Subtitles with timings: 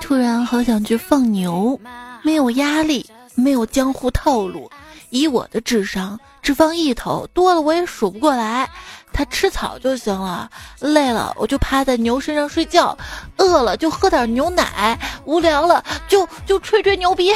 [0.00, 1.78] 突然好想去放牛，
[2.22, 4.70] 没有压力，没有江湖套路。
[5.10, 8.68] 以我的智商，只放一头，多了我也数不过来。
[9.12, 10.48] 它吃草就行了，
[10.78, 12.96] 累了我就趴在牛身上睡觉，
[13.36, 17.34] 饿了就喝点牛奶，无聊了就就吹吹牛逼。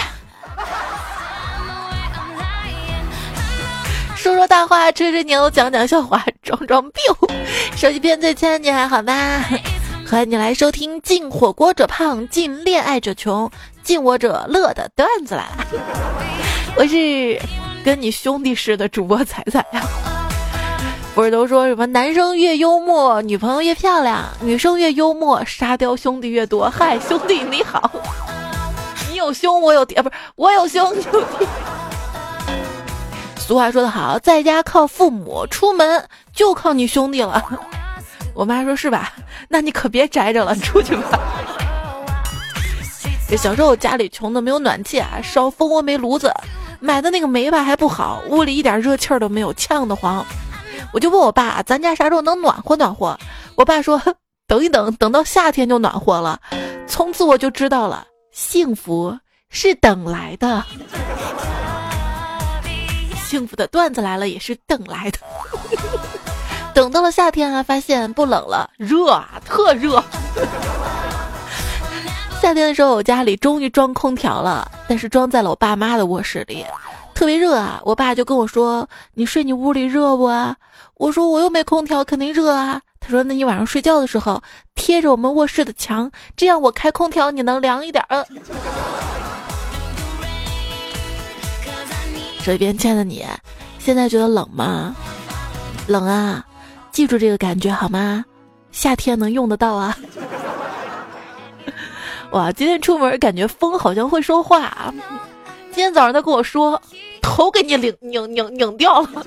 [4.15, 7.01] 说说大话，吹吹牛，讲讲笑话，装装逼。
[7.77, 9.45] 手机边最亲你还好吗？
[10.15, 13.51] 欢迎你来收听《进火锅者胖，进恋爱者穷，
[13.83, 15.67] 进我者乐》的段子来了。
[16.77, 17.37] 我是
[17.85, 19.83] 跟你兄弟似的主播彩彩呀。
[21.17, 26.71] 不是都说什么男生越幽默，女朋友越漂亮；女生越幽默，沙雕兄弟越多。
[26.71, 27.91] 嗨，兄弟你好，
[29.11, 31.47] 你有胸我有弟，不是我有兄你有弟。
[33.37, 37.45] 俗话说得好，在家靠父母，出门就靠你兄弟了。
[38.35, 39.13] 我妈说是吧？
[39.49, 41.19] 那你可别宅着了，出去吧。
[43.29, 46.33] 这小时候家里穷的没有暖气啊，烧蜂窝煤炉子，
[46.81, 50.25] 买的那个煤吧还不好，屋里一点热气儿都没有，呛得慌。
[50.93, 53.19] 我就问我爸，咱家啥时候能暖和暖和？
[53.57, 54.01] 我爸说，
[54.47, 56.39] 等一等，等到夏天就暖和了。
[56.87, 59.17] 从此我就知道了，幸福
[59.49, 60.63] 是等来的。
[63.25, 65.19] 幸福的段子来了，也是等来的。
[66.75, 70.03] 等到了夏天啊，发现不冷了，热啊，特热。
[72.43, 76.67] 夏天的时候，我家里终于装空调了，但是装在了我爸妈的卧室里，
[77.15, 77.81] 特别热啊。
[77.85, 80.57] 我爸就跟我说：“你睡你屋里热不？”啊？
[80.97, 84.43] 我说：“我又没空调，肯定热啊。”他说：“那你晚上睡觉的时候
[84.75, 88.05] 贴着我们卧室的墙，这样我开空调你能凉一点。”
[92.45, 93.25] 这边亲爱的你，
[93.79, 94.95] 现在觉得冷吗？
[95.87, 96.45] 冷啊！
[96.95, 98.25] 记住这个感觉好吗？
[98.71, 99.99] 夏天能用得到啊！
[102.31, 104.95] 哇，今天出门感觉风好像会说话。
[105.73, 106.81] 今天早上他跟我说，
[107.21, 109.27] 头给你拧拧拧拧掉了。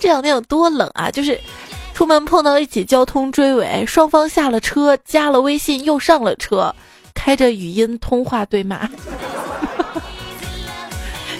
[0.00, 1.10] 这两天有多冷啊？
[1.10, 1.38] 就是
[1.92, 6.74] 出门碰到一起交通追尾，双方下了车，加了微信，又上了车。
[7.12, 8.88] 开着语音通话对骂。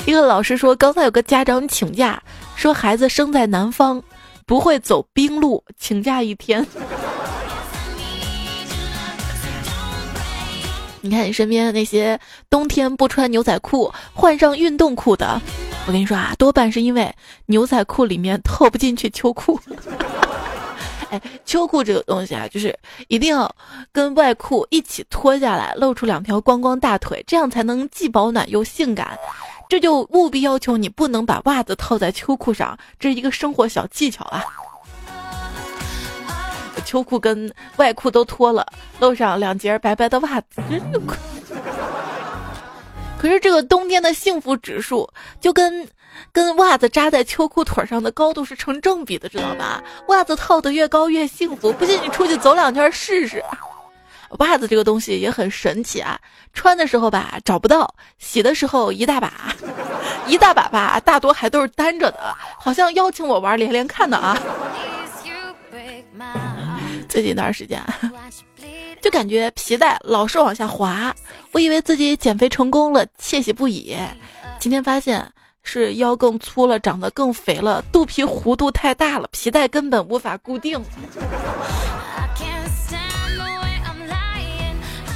[0.05, 2.21] 一个老师说，刚才有个家长请假，
[2.57, 4.03] 说孩子生在南方，
[4.45, 6.67] 不会走冰路，请假一天。
[11.01, 12.19] 你看你身边的那些
[12.51, 15.41] 冬天不穿牛仔裤，换上运动裤的，
[15.87, 17.15] 我跟你说啊，多半是因为
[17.47, 19.59] 牛仔裤里面套不进去秋裤。
[21.11, 22.77] 哎，秋裤这个东西啊，就是
[23.07, 23.49] 一定要
[23.93, 29.19] 跟外裤一起脱下来，露出两条光光大腿，这样才能既保暖又性感。
[29.73, 34.45] 这就务必要求你不能把袜子套在秋裤上，这是一个生活小技巧啊。
[36.85, 38.67] 秋裤跟外裤都脱了，
[39.01, 41.17] 露上两截白白的袜子，真可。
[43.19, 45.09] 可是这个冬天的幸福指数
[45.41, 45.89] 就跟。
[46.31, 49.83] 跟袜子扎在秋裤腿上的高度是成正比的，知道吧？
[50.09, 51.73] 袜子套得越高越幸福。
[51.73, 53.43] 不信你出去走两圈试试。
[54.39, 56.19] 袜子这个东西也很神奇啊，
[56.53, 59.55] 穿的时候吧找不到，洗的时候一大把，
[60.27, 64.39] 一大把吧，大多还都是单着的，好像邀请我玩连连看的啊。
[67.09, 67.83] 最近一段时间，
[69.03, 71.15] 就感觉皮带老是往下滑，
[71.53, 73.97] 我以为自己减肥成功了，窃喜不已。
[74.59, 75.27] 今天发现。
[75.65, 80.85] 是腰更粗了，长得更肥了，肚皮弧度太大了，皮带根本无法固定。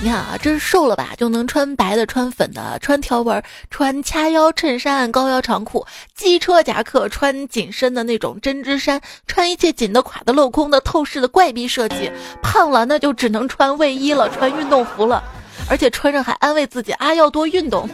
[0.07, 5.85] 你看啊，这是瘦了吧，就能穿白的、穿粉的、穿条纹、 穿掐腰衬衫、高腰长裤、
[6.15, 12.09] 机车夹克、穿紧身的那种针织衫， 穿一切紧的、垮的、镂空的、透视的怪逼设计。
[12.41, 15.21] 胖了那就只能穿卫衣了，穿运动服了，
[15.69, 17.91] 而且穿上还安慰自己啊，要多运动。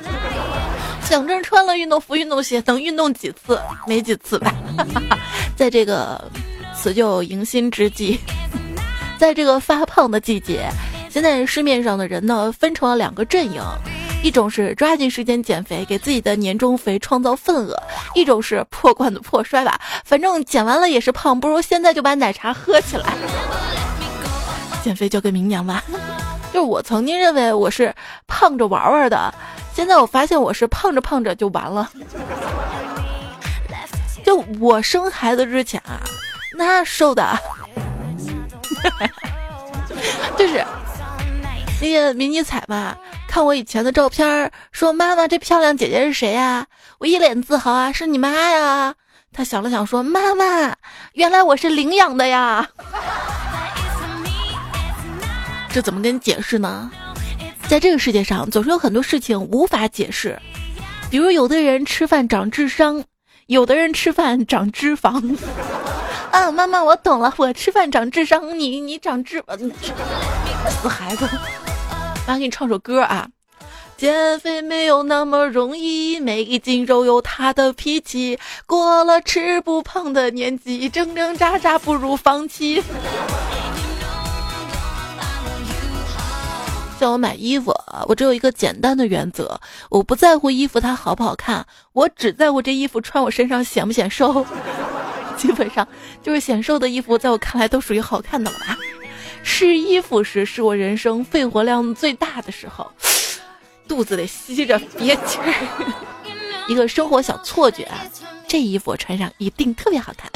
[1.08, 3.58] 想着穿了运动服、运动鞋，能运动几次？
[3.86, 4.54] 没几次吧。
[5.56, 6.30] 在这个
[6.76, 8.20] 辞旧迎新之际，
[9.16, 10.68] 在这个发胖的季节，
[11.12, 13.62] 现在市面上的人呢，分成了两个阵营：
[14.22, 17.74] 一种是抓紧时间减肥，给自己的年终肥创造份额；
[18.14, 23.12] 一种是破罐子破摔吧，反正减完了也是胖，不如现在就把奶茶喝起来。
[24.82, 25.84] 减肥交给明年吧。
[26.50, 27.94] 就是我曾经认为我是
[28.26, 29.34] 胖着玩玩的。
[29.74, 31.90] 现在我发现我是胖着胖着就完了，
[34.24, 36.00] 就我生孩子之前啊，
[36.56, 37.38] 那瘦的，
[40.36, 40.64] 就是
[41.82, 42.96] 那个迷你彩嘛，
[43.26, 46.64] 看我以前的照片，说妈妈这漂亮姐姐是谁呀？
[46.98, 48.94] 我一脸自豪啊，是你妈呀！
[49.32, 50.76] 他想了想说妈妈，
[51.14, 52.68] 原来我是领养的呀。
[55.74, 56.88] 这怎么跟你解释呢？
[57.66, 60.40] 在这个世界上，总是有很多事情无法解释，
[61.10, 63.02] 比如有的人吃饭长智商，
[63.46, 65.36] 有的人吃饭长脂肪。
[66.30, 69.42] 啊，妈妈，我懂了，我吃饭长智商，你你长脂，
[70.80, 71.28] 死孩子！
[72.26, 73.28] 妈，给你唱首歌啊。
[73.96, 78.38] 减肥没有那么容易，每一斤肉有它的脾气。
[78.66, 82.82] 过了吃不胖的年纪，挣挣扎扎不如放弃。
[86.98, 87.72] 叫我买衣服，
[88.06, 89.60] 我只有一个简单的原则：
[89.90, 94.44] 我不在乎衣服它好不好看，我只在乎这衣服穿我身上显不显瘦。
[95.36, 95.86] 基本上
[96.22, 98.78] 就是显瘦的衣服，在我看来都属于好看的了吧。
[99.42, 102.90] 试衣服时是我人生肺活量最大的时候。
[103.88, 105.52] 肚子得吸着憋气儿，
[106.66, 108.00] 一个生活小错觉啊！
[108.48, 110.30] 这衣服我穿上一定特别好看。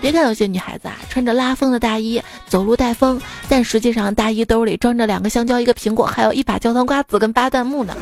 [0.00, 7.96] 别看有些女孩子啊，穿着拉风的大衣走路带风，但实际上大衣兜里装着两个香蕉、一个苹果，还有一把焦糖瓜子跟巴旦木呢。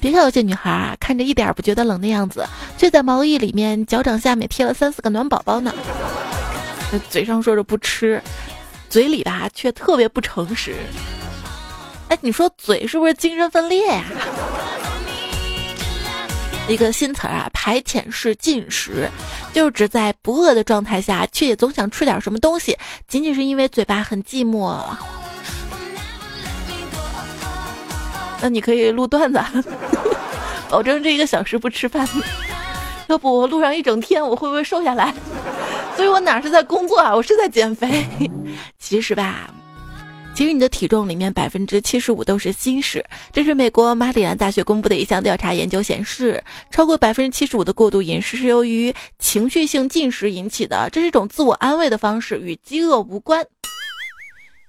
[0.00, 2.44] 别看有些女孩啊，看着一点不觉得冷的样子，
[2.76, 5.72] 却在毛衣里面脚掌下面贴了三四个暖宝宝呢。
[6.98, 8.22] 嘴上说着不吃，
[8.88, 10.76] 嘴里吧却特别不诚实。
[12.08, 14.04] 哎，你说嘴是不是精神分裂呀？
[16.66, 19.08] 一个新词儿啊，排遣式进食，
[19.52, 24.82] 就是指在不饿的状态下，却也总想吃点什么东西，仅仅是因为嘴巴很寂寞。
[28.40, 29.42] 那你可以录段子，
[30.68, 32.06] 保证这一个小时不吃饭。
[33.08, 35.14] 要不我录上一整天，我会不会瘦下来？
[35.96, 38.04] 所以我哪是在工作啊，我是在减肥。
[38.78, 39.50] 其实吧。
[40.34, 46.42] 其实你的体重里面百分之七十五都是心事，这是美国马里兰大学公布的一项调查研究显示，
[46.72, 53.46] 超过百分之七十五的过度饮食是由于情绪性进食引起的，这是一种自我安慰的方式，与饥饿无关。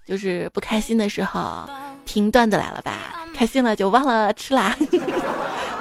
[0.06, 1.68] 就是不开心的时候
[2.06, 4.78] 听段子来了吧，开心了就忘了吃啦。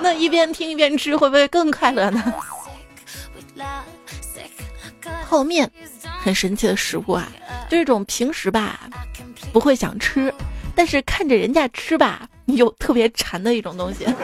[0.04, 2.22] 那一边听一边吃会不会更快乐呢？
[5.26, 5.70] 泡面，
[6.20, 7.26] 很神奇的食物啊，
[7.70, 8.78] 这种平时吧。
[9.50, 10.30] 不会想吃，
[10.74, 14.06] 但是看着人家吃吧，你又特别馋的一种东西。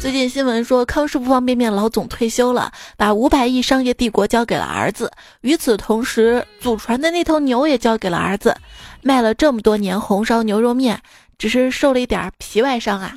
[0.00, 5.12] 最近新闻说，康师傅方便面老总退休了，把五百亿商业帝国交给了儿子。
[5.42, 8.56] 与此同时，祖传的那头牛也交给了儿子。
[9.02, 11.02] 卖了这么多年红烧牛肉面，
[11.38, 13.14] 只是受了一点皮外伤啊。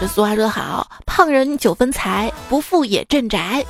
[0.00, 3.64] 这俗话说得好，胖人九分财，不富也镇宅。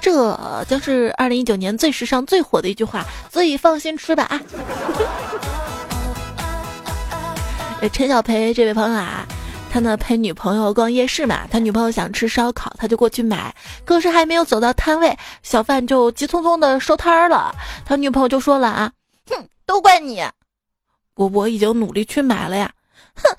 [0.00, 4.40] 这将是二零一九年最时尚、最火的一句话，所以放心吃吧啊！
[7.92, 9.26] 陈小培这位朋友啊，
[9.72, 13.54] 他呢陪女朋友逛夜市嘛，他女朋友想吃烧烤，他就过去买，
[13.86, 17.54] 可是还没有走到摊位，小贩就急匆匆的收摊儿了。
[17.86, 18.92] 他女朋友就说了啊，
[19.30, 20.22] 哼，都怪你，
[21.14, 22.70] 我我已经努力去买了呀，
[23.14, 23.34] 哼，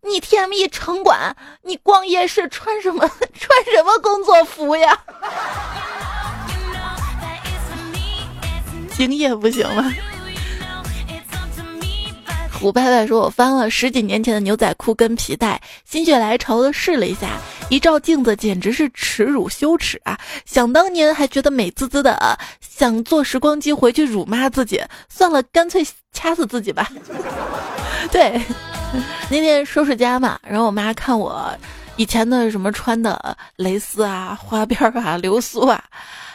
[0.00, 4.98] 你 TME 城管，你逛夜市穿什么 穿什么工作服呀？
[8.90, 9.84] 经业不行吗？
[12.62, 17.30] 虎拜拜说：“我翻了十几年前的牛仔裤跟皮带，心血来潮的试了一下，
[17.68, 20.16] 一照镜子简直是耻辱羞耻啊！
[20.46, 26.88] 想当年还觉得美滋滋的，想坐时光机回去辱骂自己，算了，干脆掐死自己吧。
[28.12, 28.40] ”对，
[29.28, 31.52] 那天收拾家嘛，然后我妈看我
[31.96, 35.82] 以前的什么穿的蕾丝啊、花边啊、流苏啊。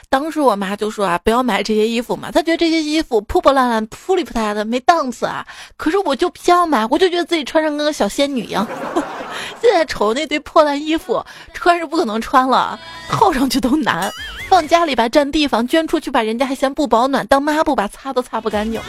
[0.10, 5.46] 当时我妈就说啊，不要买这些衣服嘛，她觉得这些衣服破破烂烂、扑里扑塌的，没档次啊。
[5.76, 8.66] 可是我就偏要买，我就觉得自己穿上跟个小仙女一样。
[9.62, 11.24] 现在瞅那堆破烂衣服，
[11.54, 14.10] 穿是不可能穿了，套上去都难。
[14.48, 18.80] 放家里吧占地方，捐出去吧人家还嫌不保暖，当抹布吧擦都擦不干净。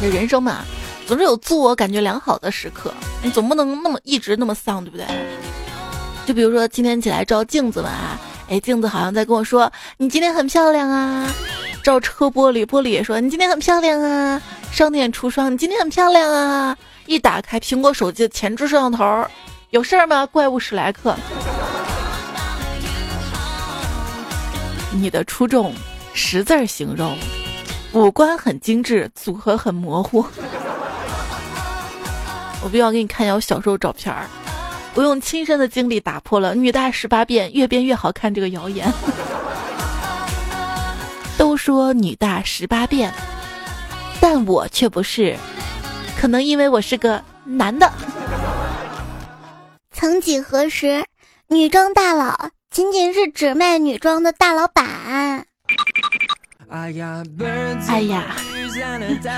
[0.00, 0.64] 这人生嘛，
[1.06, 5.04] 总是有自我感觉良好的时刻，你总不能那么一直那么丧，对不对？
[6.24, 7.90] 就比如说今天起来照镜子嘛。
[8.48, 11.28] 哎，镜子好像在跟我说：“你今天很漂亮啊！”
[11.82, 16.76] 照车玻璃，玻璃也说：“你今天很漂亮啊！”商店橱窗，你今天很漂亮啊！
[17.06, 19.24] 一打开苹果手机的前置摄像头，
[19.70, 20.26] 有事儿吗？
[20.26, 21.16] 怪物史莱克。
[24.92, 25.74] 你的出众，
[26.14, 27.16] 十字形容，
[27.92, 30.24] 五官很精致，组合很模糊。
[32.62, 34.26] 我必须要给你看一下我小时候照片儿。
[34.96, 38.90] 我用亲身的经历打破了“女大十八变，越变越好看”这个谣言。
[41.36, 43.12] 都说女大十八变，
[44.22, 45.36] 但我却不是，
[46.18, 47.92] 可能因为我是个男的。
[49.92, 51.04] 曾几何时，
[51.48, 55.46] 女装大佬仅仅是只卖女装的大老板。
[56.68, 57.22] 哎呀，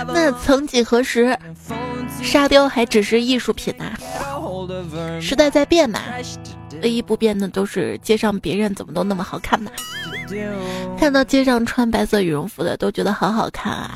[0.08, 1.37] 那曾几何时，
[2.23, 3.92] 沙雕还只是艺术品呐。
[5.20, 6.00] 时代在变嘛，
[6.82, 9.70] 唯一不变的都是街上别人怎么都那么好看嘛。
[10.99, 13.94] 看到街上穿白色羽绒服的都觉得好好看啊。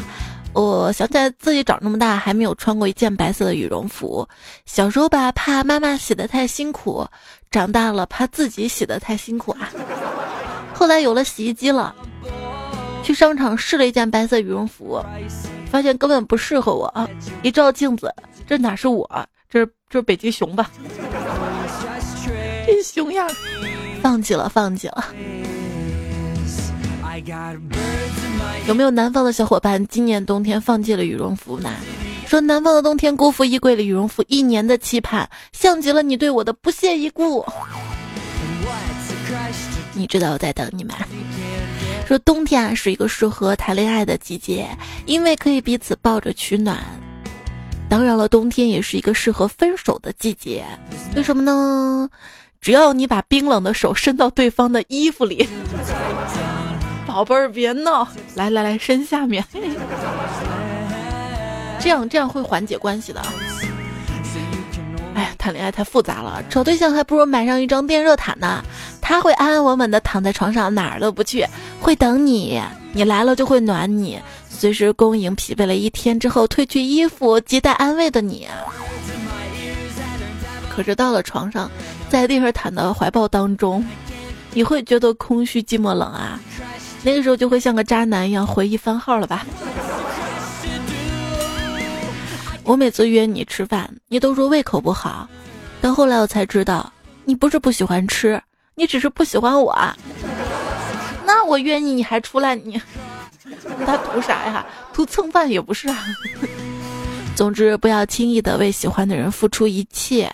[0.53, 4.29] 我想起来自己长这么大还没有穿过一件白色的羽绒服。
[4.67, 7.07] 小时候吧，怕妈妈洗的太辛苦；
[7.51, 9.71] 长大了，怕自己洗的太辛苦啊。
[10.75, 11.95] 后来有了洗衣机了。
[13.02, 15.04] 去商场试了一件白色羽绒服，
[15.71, 17.09] 发现根本不适合我啊！
[17.42, 18.14] 一照镜子，
[18.47, 19.26] 这哪是我？
[19.50, 20.71] 这是这是北极熊吧？
[22.66, 23.28] 这熊样，
[24.00, 25.06] 放弃了，放弃了。
[28.66, 31.71] 有没有南方的小伙伴今年冬天放弃了羽绒服呢？
[32.26, 37.44] 说南方的冬天辜负衣柜里羽绒服一年的期盼，像极了你对我的不屑一顾。
[39.92, 40.94] 你知道我在等你吗？
[42.12, 44.69] 说冬天啊是一个适合谈恋爱的季节，
[45.07, 46.76] 因为可以彼此抱着取暖。
[47.88, 50.62] 当然了，冬天也是一个适合分手的季节。
[51.16, 52.07] 为什么呢？
[52.61, 55.49] 只要你把冰冷的手伸到对方的衣服里，
[57.09, 59.42] 宝贝儿别闹，来来来，伸下面，
[61.81, 63.23] 这样这样会缓解关系的。
[65.14, 68.62] 哎，谈恋爱太复杂了，找对象还不如买上一张电热毯呢。
[69.00, 71.47] 他会安安稳稳的躺在床上，哪儿都不去，
[71.81, 78.47] 会等你，你来了就会暖你，随时恭迎疲惫了一天之后褪去衣服，亟待安慰的你。
[80.75, 81.71] 可是到了床上，
[82.09, 83.85] 在电热毯的怀抱当中，
[84.54, 86.40] 你会觉得空虚、寂寞、冷啊。
[87.02, 89.45] 那个时候就会像个渣男一样回忆番号了吧？
[92.73, 95.29] 我每次约你吃饭，你都说胃口不好，
[95.83, 96.91] 但后来我才知道，
[97.26, 98.43] 你不是不喜欢吃。
[98.75, 99.76] 你只是不喜欢我，
[101.26, 102.81] 那我约你你还出来，你
[103.85, 104.64] 他图啥呀？
[104.91, 106.02] 图蹭饭也不是啊。
[107.37, 110.33] 总之，不要轻易的为喜欢的人付出一切，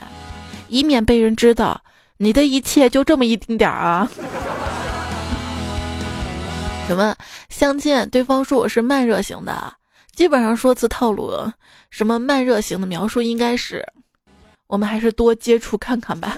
[0.68, 1.80] 以免被人知道
[2.18, 4.08] 你的一切就这么一丁点儿啊。
[6.86, 7.16] 什么
[7.48, 8.08] 相亲？
[8.10, 9.74] 对方说我是慢热型的，
[10.18, 11.30] 基本上说辞套路。
[11.90, 13.86] 什么慢热型的描述应该是，
[14.66, 16.36] 我们还是多接触看看吧。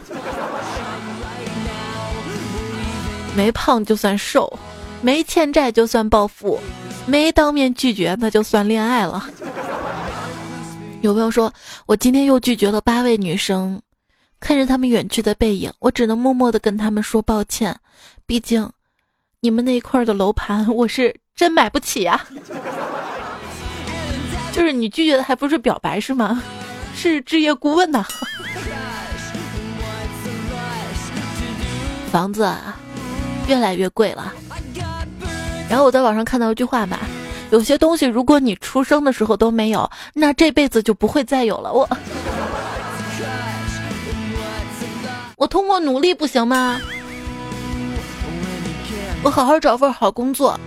[3.34, 4.52] 没胖就算瘦，
[5.00, 6.60] 没欠债就算暴富，
[7.06, 9.26] 没当面拒绝那就算恋爱了。
[11.00, 11.50] 有朋友说，
[11.87, 13.80] 我今天又拒绝了八位女生，
[14.40, 17.75] 看着他们远去的背影，我只能默默的跟他们说抱歉。
[18.26, 18.70] 毕竟，
[19.40, 22.26] 你们那一块的楼盘我是真买不起呀。
[24.61, 26.43] 就是你拒绝的还不是表白是吗？
[26.95, 28.05] 是置业顾问呐。
[32.12, 32.47] 房子。
[33.49, 34.33] 越来越贵了，
[35.69, 37.00] 然后我在网上看到一句话吧，
[37.50, 41.73] 有些东西如果你出生的时候都没有，那这辈子就不会再有了。
[41.73, 41.88] 我，
[45.37, 46.79] 我通过努力不行吗？
[49.23, 50.61] 我好好找份好工作，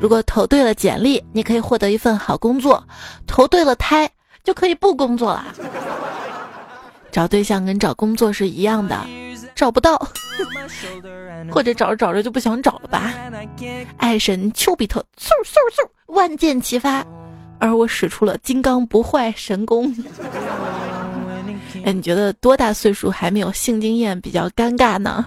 [0.00, 2.82] 如果投对了简历，你可以获得一份好工作；
[3.26, 4.08] 投对了胎，
[4.42, 5.44] 就可以不工作了。
[7.12, 8.98] 找对象跟找工作是一样的。
[9.54, 9.98] 找不到，
[11.52, 13.12] 或者找着找着就不想找了吧？
[13.98, 17.04] 爱神丘比特嗖嗖嗖，万箭齐发，
[17.58, 19.94] 而我使出了金刚不坏神功。
[21.84, 25.26] 哎，你觉得多大岁数还没有性经验比较尴尬呢？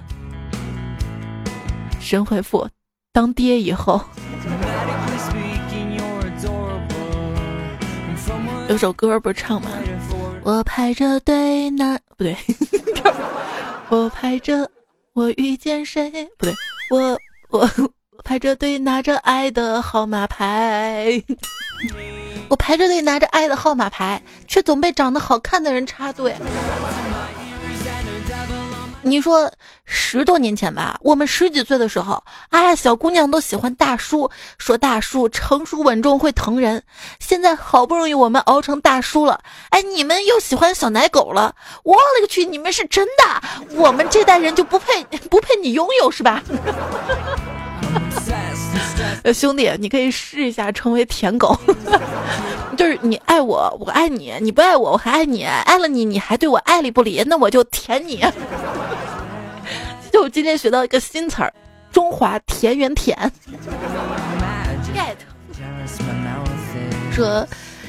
[2.00, 2.68] 神回复：
[3.12, 4.02] 当爹以后。
[8.74, 9.70] 有首歌不是唱吗？
[10.42, 12.36] 我排着队拿不对。
[13.90, 14.68] 我排着，
[15.14, 16.10] 我遇见谁？
[16.40, 16.56] 不对，
[16.90, 17.16] 我
[17.50, 17.70] 我
[18.24, 21.22] 排着队拿着爱的号码牌。
[22.50, 26.34] 我排着队拿着爱的号码牌，却总被长得好看的人插队。
[29.04, 29.52] 你说
[29.86, 36.82] 十多年前吧，我们十几岁的时候，哎，小姑娘都喜欢大叔，说大叔成熟稳重会疼人。
[37.20, 41.54] 现在好不容易我们熬成大叔了，哎，你们又喜欢小奶狗了。
[41.84, 43.76] 我勒个去，你们是真的？
[43.76, 46.42] 我们这代人就不配不配你拥有是吧？
[49.34, 51.58] 兄弟，你可以试一下成为舔狗，
[52.78, 55.44] 就是你爱我，我爱你；你不爱我，我还爱你。
[55.44, 58.26] 爱了你，你还对我爱理不理，那我就舔你。
[60.14, 61.52] 就今天学到一个新词儿，
[61.92, 63.18] 中华田园田。
[64.94, 65.16] get
[67.12, 67.48] 说，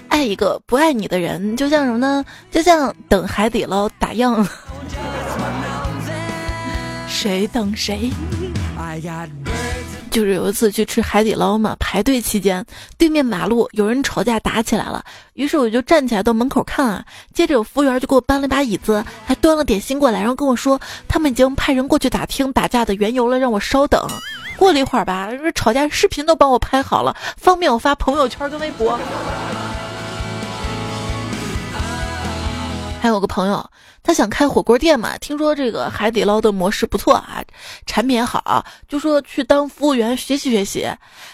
[0.09, 2.25] 爱一个不爱你的人，就像什么呢？
[2.51, 4.43] 就像等海底捞打烊。
[7.07, 8.11] 谁等谁。
[10.15, 12.65] 就是有一次去吃海底捞嘛，排队期间，
[12.97, 17.05] 对面马路有人吵架打起来了，于是我就站起来到门口看啊。
[17.33, 24.01] 接着有服务员就给我搬了把椅子，还端了点心过来，然后跟我说他们已经派人过去打听打架的缘由了，让我稍等。
[24.57, 28.97] 过了一会儿吧，吵架视频都帮我拍好了，方便我发朋友圈跟微博。
[33.03, 33.69] 还有个朋友，
[34.05, 37.43] 他想开火锅店嘛，听说这个海底捞的模式不错啊，
[37.87, 40.87] 产品好，就说去当服务员学习学习。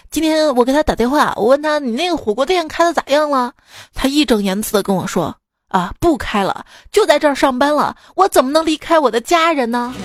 [0.09, 3.51] 今天我给他打电话，我问他你那个火锅店开的咋样了？
[3.93, 5.35] 他义正言辞的跟我说
[5.67, 9.93] 啊，不开了，就在这儿上班了，我怎么能离开我的家人呢？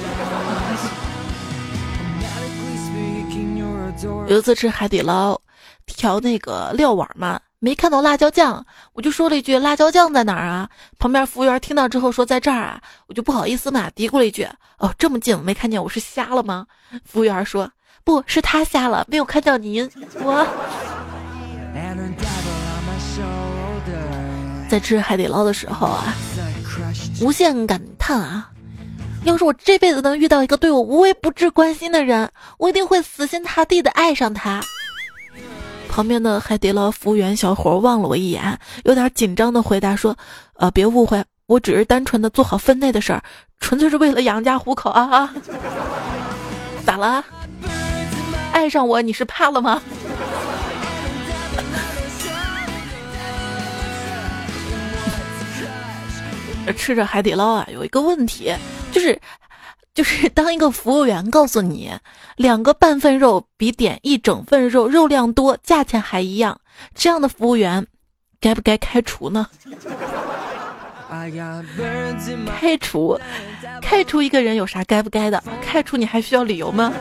[4.26, 5.40] 有一次吃海底捞，
[5.87, 7.38] 调那个料碗嘛。
[7.66, 10.70] 没看到辣椒酱，我就说了一句：“辣椒酱在哪儿啊？”
[11.00, 14.46] 旁边服务员听到之后说：“在这儿啊。”我就不好意思嘛，嘀咕了一句
[14.78, 16.64] ：“哦，这么近，没看见，我是瞎了吗？”
[17.04, 17.68] 服务员说
[18.06, 19.90] ：“不是他瞎了，没有看到您。”
[20.23, 20.46] 我
[24.68, 26.14] 在吃海底捞的时候啊，
[27.20, 28.49] 无限感叹啊！
[29.25, 34.62] 要是我这辈子能遇到一个对我无微不至关心的人，我一定会死心塌地的爱上他。
[35.96, 40.14] 旁边的海底捞服务员小伙望了我一眼，有点紧张的回答说
[40.60, 43.22] ：“呃，别误会，我只是单纯的做好分内的事儿，
[43.60, 45.34] 纯粹是为了养家糊口啊啊！
[46.84, 47.24] 咋了？
[48.52, 49.80] 爱上我你是怕了吗？”
[56.76, 58.54] 吃着海底捞啊，有一个问题，
[58.92, 59.18] 就是。
[59.96, 61.90] 就是当一个服务员告诉你，
[62.36, 66.60] 两个半份肉比点一整份肉肉量多，价钱还一样，
[66.94, 67.86] 这样的服务员，
[68.38, 69.46] 该不该开除呢？
[72.60, 73.18] 开除，
[73.80, 75.42] 开除一个人有啥该不该的？
[75.62, 76.92] 开除你还需要理由吗？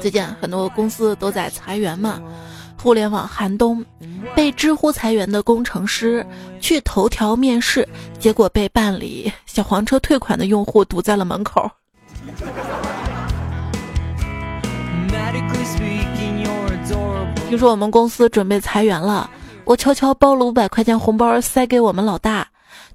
[0.00, 2.22] 最近很多公司都在裁员嘛。
[2.84, 3.82] 互联网寒冬，
[4.36, 6.24] 被知乎裁员的工程师
[6.60, 11.70] 去头条面试，结果被办理小黄车退款的用户堵在了门口。
[17.48, 19.30] 听说我们公司准备裁员了，
[19.64, 22.46] 我悄悄包了五百块钱红包塞给我们老大。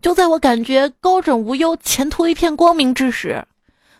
[0.03, 3.43] 就在我感觉高枕无忧、前途一片光明之时，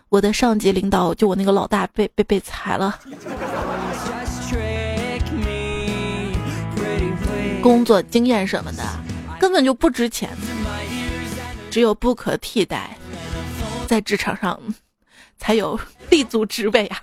[0.10, 3.00] 我的上级领导就我那个老大被被被裁了。
[7.62, 8.84] 工作经验什么的
[9.40, 10.30] 根本就不值钱，
[11.70, 12.98] 只有不可替代，
[13.88, 14.60] 在职场上
[15.38, 16.98] 才有立足之位啊！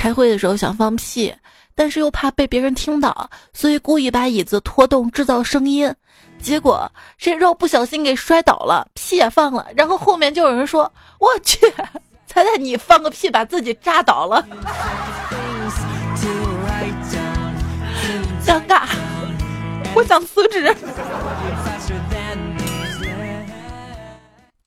[0.00, 1.34] 开会的时候想放屁，
[1.74, 5.92] 但是又怕被别人听到，所以故意把椅子拖动制造声音，
[6.40, 11.58] 结果谁知道不小心给摔倒了，屁也放了，然后后面就有人说：“我去，
[12.26, 14.46] 猜猜你放个屁把自己扎倒了。”
[18.46, 18.82] 尴尬，
[19.94, 20.74] 我想辞职。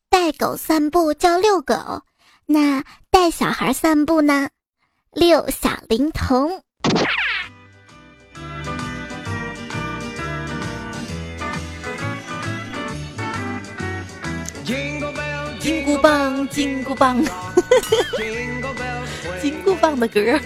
[0.10, 2.04] 带狗散步叫遛狗，
[2.46, 4.50] 那带小孩散步呢？
[5.12, 6.62] 遛小灵童。
[14.64, 17.24] 金箍棒，金箍棒，
[19.42, 20.40] 金箍棒的歌。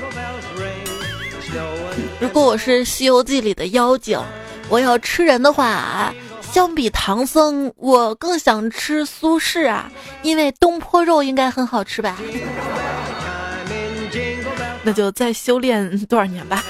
[2.19, 4.19] 如果我是《西游记》里的妖精，
[4.67, 9.89] 我要吃人的话，相比唐僧，我更想吃苏轼啊，
[10.21, 12.17] 因为东坡肉应该很好吃吧。
[14.83, 16.63] 那就再修炼多少年吧。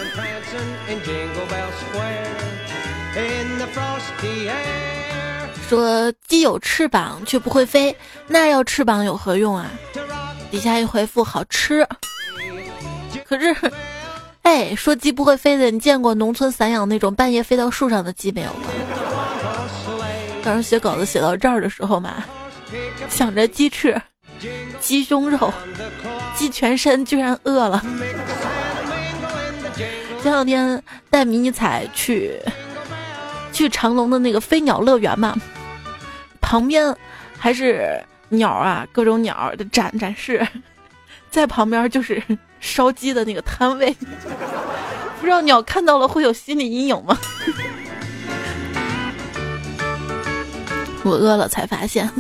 [5.67, 7.95] 说鸡有翅膀却不会飞，
[8.27, 9.69] 那要翅膀有何用啊？
[10.49, 11.85] 底下一回复好吃，
[13.25, 13.55] 可是。
[14.43, 18.63] 哎，说鸡不会飞的，你见过农村散养那种半夜飞到树上的鸡没有吗？
[20.43, 22.23] 当时写稿子写到这儿的时候嘛，
[23.09, 24.01] 想着鸡翅、
[24.79, 25.53] 鸡胸肉、
[26.35, 27.83] 鸡全身，居然饿了。
[30.23, 32.39] 前两天带迷你彩去
[33.53, 35.35] 去长隆的那个飞鸟乐园嘛，
[36.41, 36.95] 旁边
[37.37, 40.45] 还是鸟啊，各种鸟的展展示，
[41.29, 42.21] 在旁边就是。
[42.59, 43.95] 烧鸡的那个摊位，
[45.21, 47.17] 不知道鸟看到了会有心理阴影吗？
[51.05, 52.11] 我饿了才发现，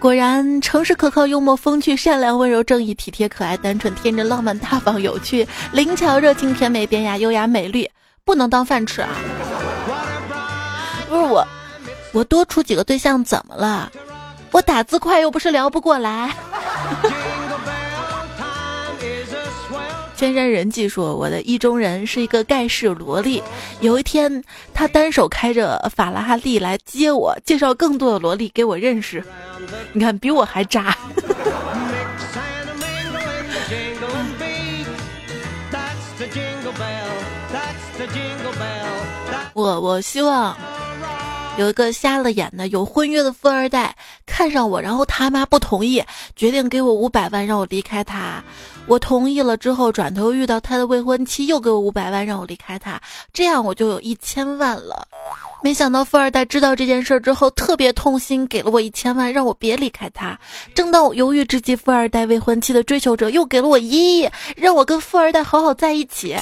[0.00, 7.88] 果然诚实可靠、幽默风趣、善良温柔、正义体贴、可爱单纯、天真浪漫、大方有趣、灵巧热情、甜美典雅、优雅美丽，
[8.24, 9.10] 不能当饭吃啊！
[11.08, 11.46] 不是我，
[12.10, 13.88] 我多处几个对象怎么了？
[14.50, 16.34] 我打字快又不是聊不过来。
[20.24, 23.42] 千山人记说，我的意中人是一个盖世萝莉。
[23.80, 29.22] 有一天，他单手开着法拉利来接我，介绍更多的萝莉给我认识。
[29.92, 30.96] 你看，比我还渣。
[39.52, 40.56] 我我希望。
[41.56, 43.94] 有一个瞎了眼的有婚约的富二代
[44.26, 46.02] 看上我，然后他妈不同意，
[46.34, 48.42] 决定给我五百万让我离开他。
[48.86, 53.00] 我同意了之后，转头遇到他的未婚妻，又给我五百万让我离开他，
[53.32, 55.06] 这样我就有一千万了。
[55.62, 60.38] 没想到富二代知道这件事之后特别痛心，给了我一千万，让我别离开他。
[60.74, 66.36] 正当我犹豫之际，富二代未婚妻的追求者又给了我一亿，让我跟富二代好好在一起。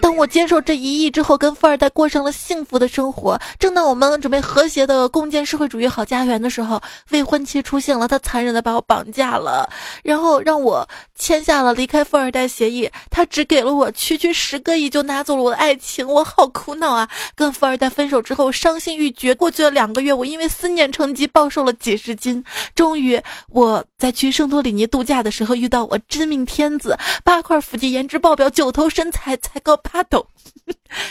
[0.00, 3.36] 当我接受这一亿之后，跟富二代过上了幸福的生活。
[3.58, 9.68] 正当我们准备和谐的共建社会主义好家园的时候，未婚期出现了，他残忍的把我绑架了，
[10.02, 12.90] 然后让我签下了离开富二代协议。
[13.10, 17.06] 他只给了我区区十个亿，就拿走了我的爱情，我好苦恼啊！
[17.34, 19.34] 跟富二代分手之后，伤心欲绝。
[19.34, 22.42] 过去了两个月，我因为思念成疾暴瘦了几十斤。
[22.74, 30.26] 终于，我在去圣托里尼度假的时候遇到我真命天子，八块腹肌，颜值爆表，九头身材，才高八斗。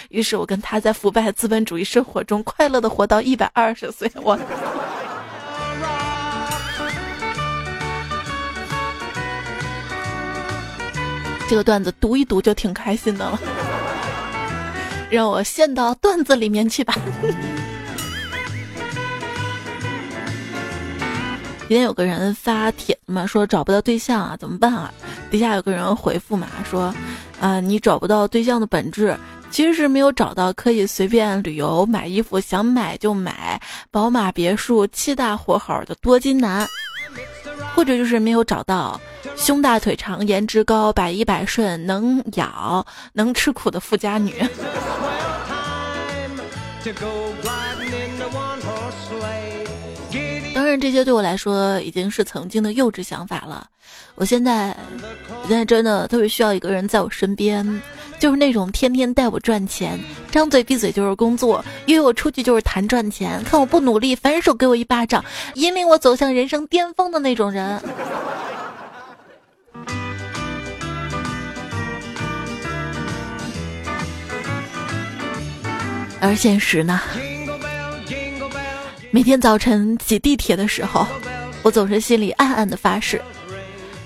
[0.10, 4.10] 于是我跟他在腐败资本主义生活中快乐的活到一百二十岁。
[4.16, 4.38] 我
[11.50, 13.40] 这个段子读一读就挺开心的了。
[15.10, 16.94] 让我陷到段子里面去吧。
[21.70, 24.94] 今天有个人发帖嘛，说找不到对象啊，怎么办啊？
[25.30, 26.94] 底下有个人回复嘛，说，
[27.42, 29.18] 啊，你找不到对象的本质
[29.52, 36.66] 其实是没有找到可以随便旅游、买衣服，想买就买，宝马别墅、七大活好的多金男，
[37.76, 39.00] 或者就是没有找到。
[39.36, 44.34] 胸大腿长，颜值高，百依百顺，能咬能吃苦的富家女。
[50.68, 53.66] 当然，这些对我来说已经是曾经的幼稚想法了。
[54.16, 54.76] 我现在，
[55.42, 57.66] 我现在真的特别需要一个人在我身边，
[58.20, 59.98] 就是那种天天带我赚钱，
[60.30, 67.80] 张嘴闭嘴就是工作，约我出去就是谈赚钱，看我不努力，反手给我一巴掌，引领我走向人生巅峰的那种人。
[76.20, 77.00] 而现实呢？
[79.18, 81.04] 每天早晨挤地铁的时候，
[81.64, 83.20] 我总是心里暗暗的发誓：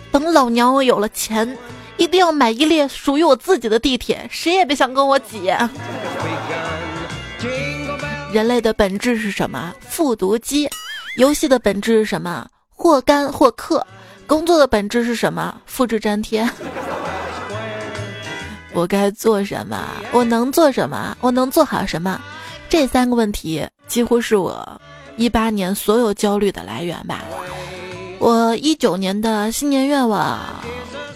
[0.10, 1.58] 等老娘我有了钱，
[1.98, 5.54] 一定要买一列属于我自己的地铁，谁也别想跟我挤。
[8.32, 9.74] 人类的本质是什么？
[9.82, 10.70] 复读机。
[11.18, 12.48] 游戏的本质是什么？
[12.70, 13.84] 或干或氪。
[14.26, 15.54] 工作的本质是什么？
[15.66, 16.50] 复制粘贴。
[18.72, 19.90] 我该做什么？
[20.14, 21.18] 我能做什么？
[21.20, 22.18] 我能做好什么？
[22.70, 24.82] 这三个问题几乎是我
[25.18, 27.24] 一八年所有焦虑的来源吧。
[28.20, 30.40] 我一九年的新年愿望，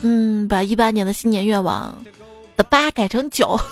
[0.02, 1.96] 嗯，把一八年的新年愿望
[2.58, 3.60] 的八改成九。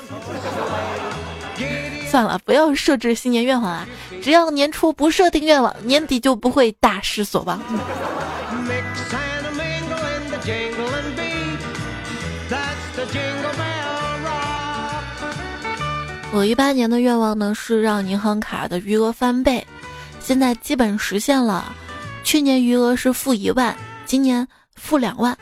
[2.10, 3.88] 算了，不要设置新年愿望啊！
[4.22, 7.60] 只要年初不设定愿望，年底就不会大失所望。
[16.32, 19.66] 我一八年的愿望呢是让银行卡的余额翻倍，
[20.24, 21.76] 现在基本实现了。
[22.24, 25.38] 去年余额是负一万，今年负两万。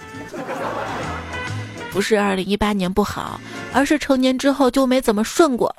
[1.91, 3.39] 不是二零一八年不好，
[3.71, 5.73] 而是成年之后就没怎么顺过。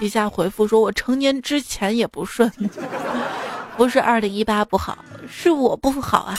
[0.00, 2.50] 底下回复说我成年之前也不顺，
[3.76, 6.34] 不是二零一八不好，是我不好啊。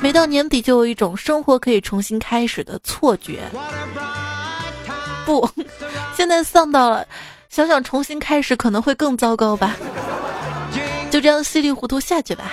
[0.00, 3.42] 每到年底就有一种生活可以重新开始的错觉。
[5.26, 5.46] 不，
[6.16, 7.04] 现在丧到了，
[7.48, 9.76] 想想重新开始可能会更糟糕吧。
[11.10, 12.52] 就这样稀里糊涂下去吧。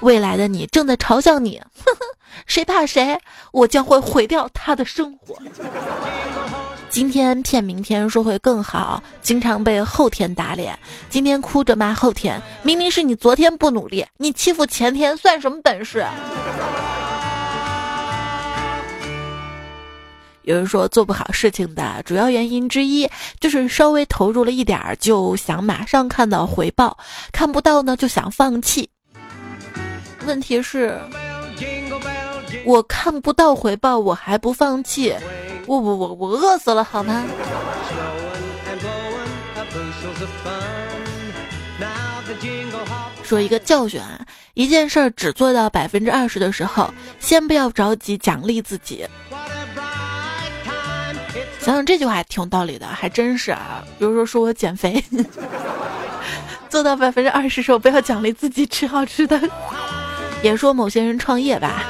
[0.00, 1.98] 未来的你正在嘲笑你，呵呵，
[2.46, 3.18] 谁怕谁？
[3.52, 5.36] 我将会毁掉他的生活。
[6.88, 10.78] 今天骗明天说会更好，经常被后天打脸。
[11.08, 16.06] 今天哭着骂后天，明明是你昨天不努力，你欺负前天算什么本事？
[20.42, 26.96] 有人说做不好事情的主要原因之一就是稍微投入了一点儿就想马上看到回报，
[27.32, 28.88] 看不到呢就想放弃。
[30.26, 31.00] 问题是，
[32.64, 35.14] 我看不到回报我还不放弃，
[35.66, 37.24] 我我我我饿死了好吗？
[43.24, 44.20] 说一个教训啊，
[44.54, 49.06] 一件事儿只做到百分之二十的时候，先不要着急奖励自己。
[51.72, 53.82] 想想这句话挺有道理的，还真是啊。
[53.98, 55.02] 比如说说我减肥，
[56.68, 59.40] 做到百分之二十时候不要奖励自己吃好吃的。
[60.42, 61.84] 也说某些人创业吧，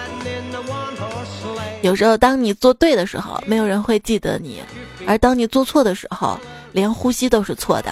[1.83, 4.61] 有时候当你做对的时候，没有人会记得你；
[5.05, 6.39] 而当你做错的时候，
[6.71, 7.91] 连呼吸都是错的。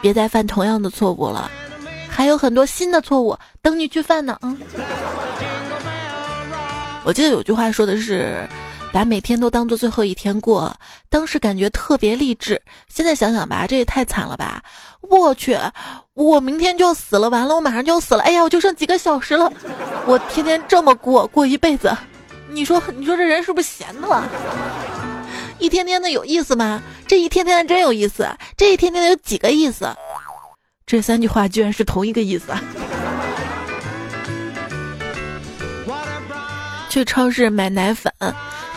[0.00, 1.50] 别再犯同样的错误了，
[2.08, 4.38] 还有很多新的错误等你去犯呢。
[4.40, 4.56] 嗯，
[7.04, 8.48] 我记得有句话说的是。
[8.92, 10.74] 把每天都当做最后一天过，
[11.08, 12.60] 当时感觉特别励志。
[12.88, 14.62] 现在想想吧，这也太惨了吧！
[15.02, 15.56] 我去，
[16.14, 18.22] 我明天就死了，完了，我马上就要死了。
[18.22, 19.50] 哎呀，我就剩几个小时了，
[20.06, 21.96] 我天天这么过过一辈子，
[22.50, 24.28] 你说，你说这人是不是闲的了？
[25.58, 26.82] 一天天的有意思吗？
[27.06, 29.88] 这一天天的真有意思，这一天天的有几个意思？
[30.84, 32.52] 这三句话居然是同一个意思。
[36.88, 38.12] 去超市买奶粉。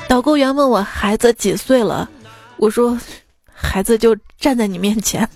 [0.08, 2.08] 导购员问我孩子几岁了，
[2.58, 2.98] 我说
[3.54, 5.28] 孩子就站在你面前，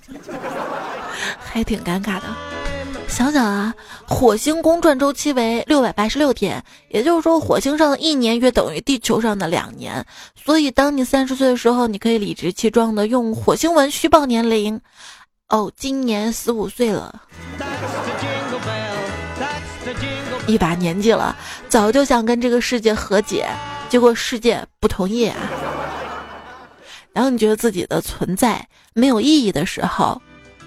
[1.44, 2.24] 还挺尴尬的。
[3.08, 3.74] 想想啊，
[4.06, 10.06] 火星公转周期为六百八十六天，也就是说火星上的一年约等于地球上的两年。
[10.36, 14.80] 所以当你三十岁的时候，你可以理直气壮的用火星文虚报年龄。
[15.50, 17.22] 哦，今年十五岁了，
[20.46, 21.36] 一把年纪了，
[21.70, 23.48] 早就想跟这个世界和解。
[23.90, 25.36] 结果世界不同意啊！
[27.14, 30.22] 然后你觉得自己的存在没有意义的时候，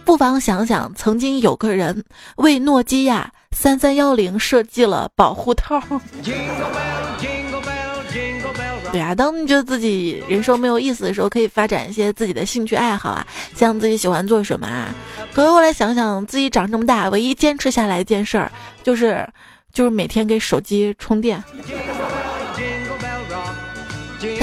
[0.05, 2.05] 不妨想想曾经有个人
[2.37, 5.81] 为诺基亚三三幺零设计了保护套。
[8.91, 14.93] 对啊，当你觉得自己人生没有意思的时候，可以发展一些自己的兴趣爱好啊，像自己喜欢做什么啊。
[15.33, 18.51] 可是后来想想，自己长这么大，唯一坚持下来一件事儿，
[18.83, 19.25] 就是
[19.73, 21.41] 就是每天给手机充电。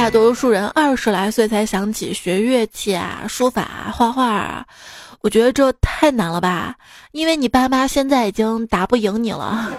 [0.07, 4.65] 大多数人二十来岁才想起学乐器啊、书法、画画啊，
[5.19, 6.75] 我觉得这太难了吧？
[7.11, 9.69] 因为你爸妈现在已经打不赢你了。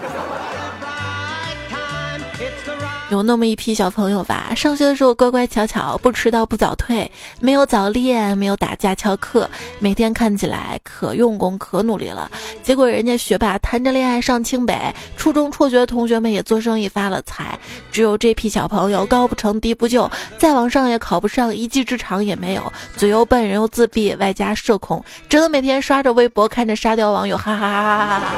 [3.10, 12.30] 有那么一批小朋友吧，上学的时候乖乖巧巧，不迟到不早退，没有早恋，没有打架翘课，每天看起来可用功可努力了。
[12.62, 17.58] 结果人家学霸谈着恋爱上清北，初中辍学的同学们也做生意发了财。
[17.90, 28.28] 只有这批小朋友高不成低不就，再往上也考不上，一技之长也没有，嘴又笨，人又自闭，外加社恐，只能每天刷着微博，看着沙雕网友，哈哈哈哈哈哈。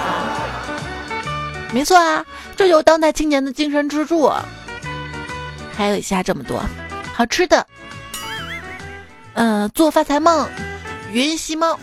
[1.73, 2.25] 没错啊，
[2.57, 4.31] 这就是当代青年的精神支柱。
[5.81, 6.63] 还有以下这么多
[7.15, 7.67] 好吃的，
[9.33, 10.47] 嗯，做发财梦，
[11.11, 11.81] 云吸猫。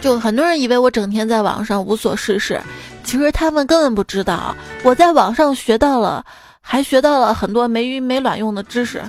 [0.00, 2.60] 就很多人以为我整天在网上无所事事，
[3.04, 6.26] 其实他们根本不知道我在网上学到了，
[6.60, 9.00] 还学到了很多没鱼没卵用的知识。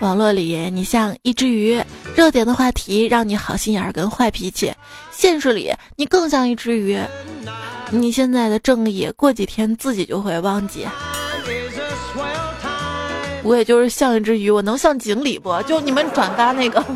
[0.00, 1.80] 网络里你像一只鱼，
[2.16, 4.72] 热点的话题让你好心眼儿跟坏脾气；
[5.12, 6.98] 现实里你更像一只鱼。
[7.90, 10.86] 你现在的正义，过几天自己就会忘记。
[13.42, 15.62] 我也就是像一只鱼，我能像锦鲤不？
[15.62, 16.84] 就你们转发那个。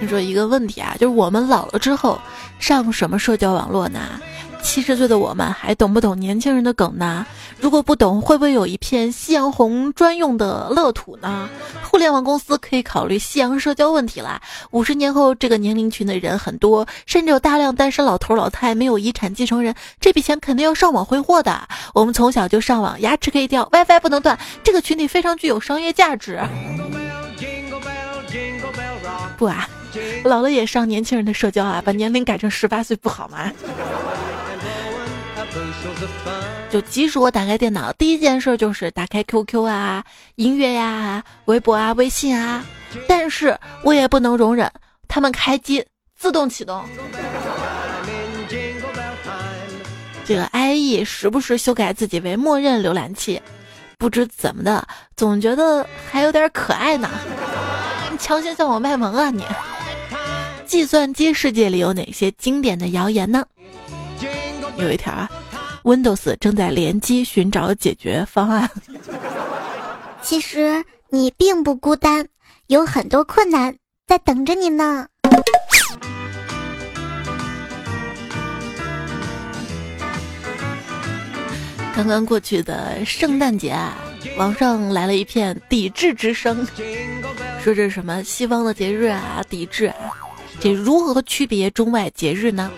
[0.00, 2.18] 你说一个问题啊，就是我们老了之后
[2.58, 4.00] 上什么社交网络呢？
[4.62, 7.26] 七十岁的我们还懂不懂年轻人的梗呢？
[7.58, 11.48] 如果不懂，会不会有一片夕阳红专用的乐土呢？
[11.82, 14.40] 互联网公司可以考虑夕阳社交问题啦。
[14.70, 21.68] 五十年后，这个年龄群的人很多，甚至有大量单身老头老太没有遗产继承人，这笔钱肯定要上网挥霍的。
[21.92, 26.40] 我们从小就上网，牙齿可以掉，WiFi 不能断，这个群体非常具有商业价值。
[29.36, 29.68] 不啊，
[30.24, 33.50] 老了也上年轻人的社交啊，把年龄改成十八岁不好吗？
[36.70, 40.04] 就即使我打开电脑，第一件事就是打开 QQ 啊、
[40.36, 42.64] 音乐呀、微博啊、微信啊，
[43.08, 44.70] 但是我也不能容忍
[45.08, 45.84] 他们开机
[46.16, 46.84] 自动启动。
[50.24, 53.42] 这个 IE 时不时修改自己为默认浏览器，
[53.98, 57.10] 不知怎么的，总觉得还有点可爱呢。
[58.12, 59.44] 你强行向我卖萌啊你！
[60.66, 63.44] 计算机世界里有哪些经典的谣言呢？
[64.76, 65.28] 有一条啊
[65.82, 68.70] ，Windows 正在联机寻找解决方案。
[70.22, 72.26] 其实你并不孤单，
[72.66, 73.74] 有很多困难
[74.06, 75.06] 在等着你呢。
[81.96, 83.96] 刚刚过去的圣诞节啊，
[84.36, 86.66] 网上来了一片抵制之声，
[87.62, 89.96] 说这是什么西方的节日啊，抵制啊，
[90.60, 92.70] 这如何区别中外节日呢？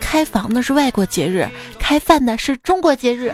[0.00, 1.46] 开房的是外国节日，
[1.88, 3.32] 开饭的是中国节日。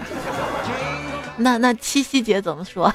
[1.37, 2.95] 那那七夕节怎么说？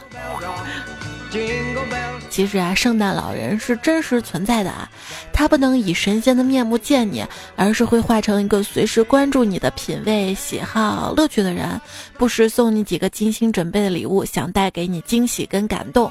[2.30, 4.90] 其实啊，圣诞老人是真实存在的啊，
[5.34, 7.26] 他不能以神仙的面目见你，
[7.58, 11.82] 而是会化成一个随时关注你的品味、喜好、乐趣的人，
[12.18, 16.10] 不时送你几个精心准备的礼物，想带给你惊喜跟感动。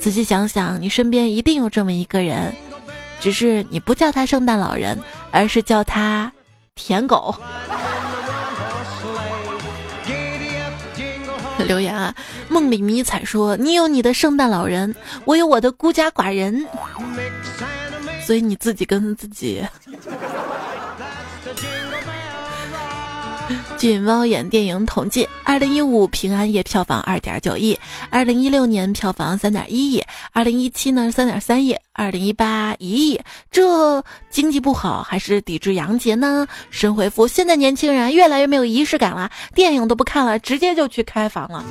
[0.00, 2.52] 仔细想想，你身边一定有这么一个人，
[3.20, 4.98] 只是你不叫他圣诞老人，
[5.30, 6.32] 而是叫他
[6.74, 7.32] 舔狗。
[11.64, 12.14] 留言啊，
[12.48, 14.94] 梦里迷彩说：“你有你的圣诞老人，
[15.24, 16.66] 我有我的孤家寡人，
[18.26, 19.64] 所以你自己跟自己。”
[23.78, 27.78] 据猫眼电影统计：二零一五平安夜票房二点九亿，
[28.10, 33.20] 二零一六年票房三点一亿，二零一七呢三点三亿，二零一八一亿。
[33.50, 36.46] 这经济不好还是抵制洋节呢？
[36.70, 41.64] 神回复：现在年轻人越来越没有仪式感了，电影都不看了，直接就去开房了。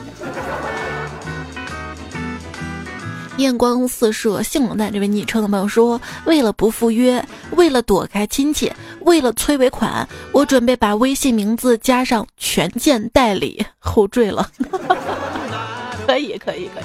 [3.40, 4.92] 艳光四射，性冷淡。
[4.92, 8.72] 这位昵称的朋友说：“为了不赴约，为了躲开亲戚，
[9.02, 14.50] 为了催尾款，我准备把微信名字加上权健代理后缀了。
[16.06, 16.84] ”可以，可以，可以。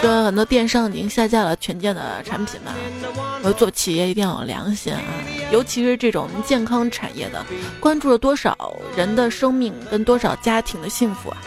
[0.00, 2.74] 说很多电商已经下架了权健的产品嘛？
[3.44, 5.00] 我做企业一定要有良心啊，
[5.52, 7.44] 尤其是这种健康产业的，
[7.78, 11.38] 关注了多少人的生命跟多少家庭的幸福啊！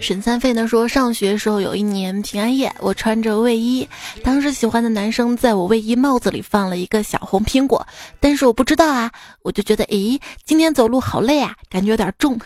[0.00, 3.86] 沈三费呢说，上学时候有一年平安夜，我穿着卫衣，
[4.22, 7.86] 当时喜欢的男生在我卫衣帽子里放了一个小红苹果，
[8.20, 9.10] 但是我不知道啊，
[9.42, 12.38] 我就觉得，咦，今天走路好累啊，感觉有点重。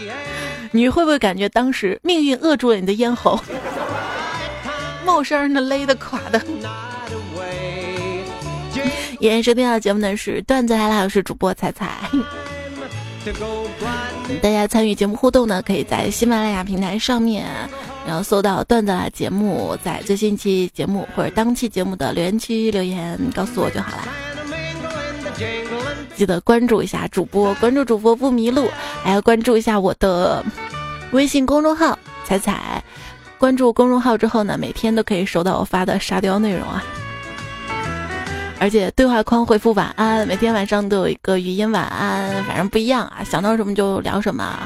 [0.70, 3.40] 你会不会感觉当时命运扼住了你的咽喉？
[5.04, 6.40] 帽衫那勒得垮的。
[9.18, 11.88] 依然收听到的节目呢是段子来了，我是主播彩彩。
[14.40, 17.46] 大家参与节目互动呢，可以在喜马拉雅平台上面，
[18.06, 24.08] 然后搜到段子啦节目，在最新期节目或者当期节目的留言区留言告诉我就好了。
[26.16, 28.68] 记得关注一下主播，关注主播不迷路，
[29.02, 30.44] 还要关注一下我的
[31.12, 32.82] 微信公众号彩彩。
[33.38, 36.84] 关注公众号之后呢，每天都可以收到我发的沙雕内容啊。
[38.62, 44.56] 而且对话框回复晚安，每天晚上都有一个语音晚安，反正不一样啊，想到什么就聊什么。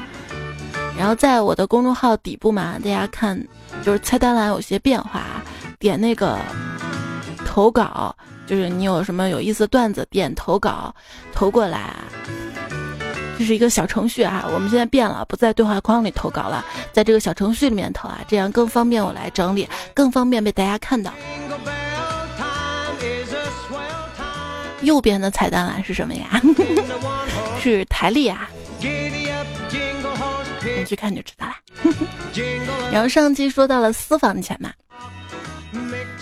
[0.99, 3.43] 然后在我的公众号底部嘛，大家看，
[3.83, 5.23] 就是菜单栏有些变化，
[5.79, 6.39] 点那个
[7.47, 8.15] 投稿，
[8.47, 10.95] 就是你有什么有意思的段子，点投稿
[11.33, 11.95] 投过来，
[13.39, 14.45] 这是一个小程序啊。
[14.53, 21.11] 我们现在变了，不在对话框里投稿了，在这个小程序里面投啊，这样更方便我来整理，更方便被大家看到。
[24.87, 26.41] 右边的彩蛋栏是什么呀？
[27.61, 28.49] 是台历啊，
[28.81, 28.87] 你
[30.87, 31.55] 去看就知道了。
[32.93, 34.71] 然后上期说到了私房钱嘛，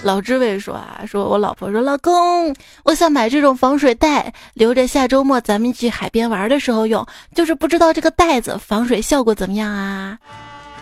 [0.03, 10.18] 老知伟说啊，说我老婆说老公，我想买这种防水袋，留着下周末咱们去海边玩的时候用，就是不知道这个袋子防水效果怎么样啊？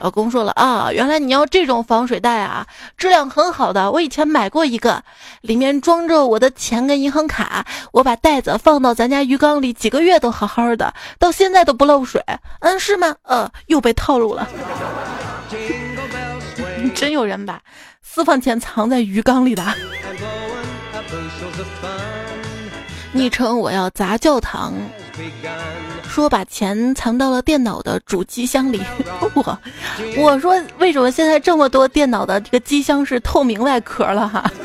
[0.03, 3.89] 老公说了啊，原来你要这种防水袋啊，质量很好的。
[3.89, 5.01] 我以前买过一个，
[5.43, 12.21] 里面装着我的钱跟银行卡，我把袋子放到咱家鱼缸里，几个月都好好的，到现在都不漏水。
[12.63, 13.15] 嗯，是吗？
[13.23, 14.49] 呃， 又被套路了。
[16.97, 17.61] 真有人把
[18.03, 19.65] 私房钱藏在鱼缸里的。
[23.13, 24.75] 昵称我要砸教堂。
[26.09, 28.83] 说把钱藏到了电脑的主机箱里，
[29.35, 29.59] 我
[30.17, 34.51] 我说为什么现在这么多电脑的这个机箱是透明外壳了哈？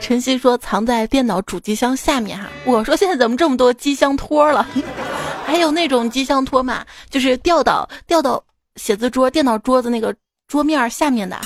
[0.00, 4.66] 晨曦说藏在电脑主机箱下面哈，我说现在怎么这么多机箱托了？
[5.46, 8.42] 还有那种机箱托嘛，就是掉到掉到
[8.76, 10.14] 写字桌、电脑桌子那个
[10.48, 11.38] 桌面下面的。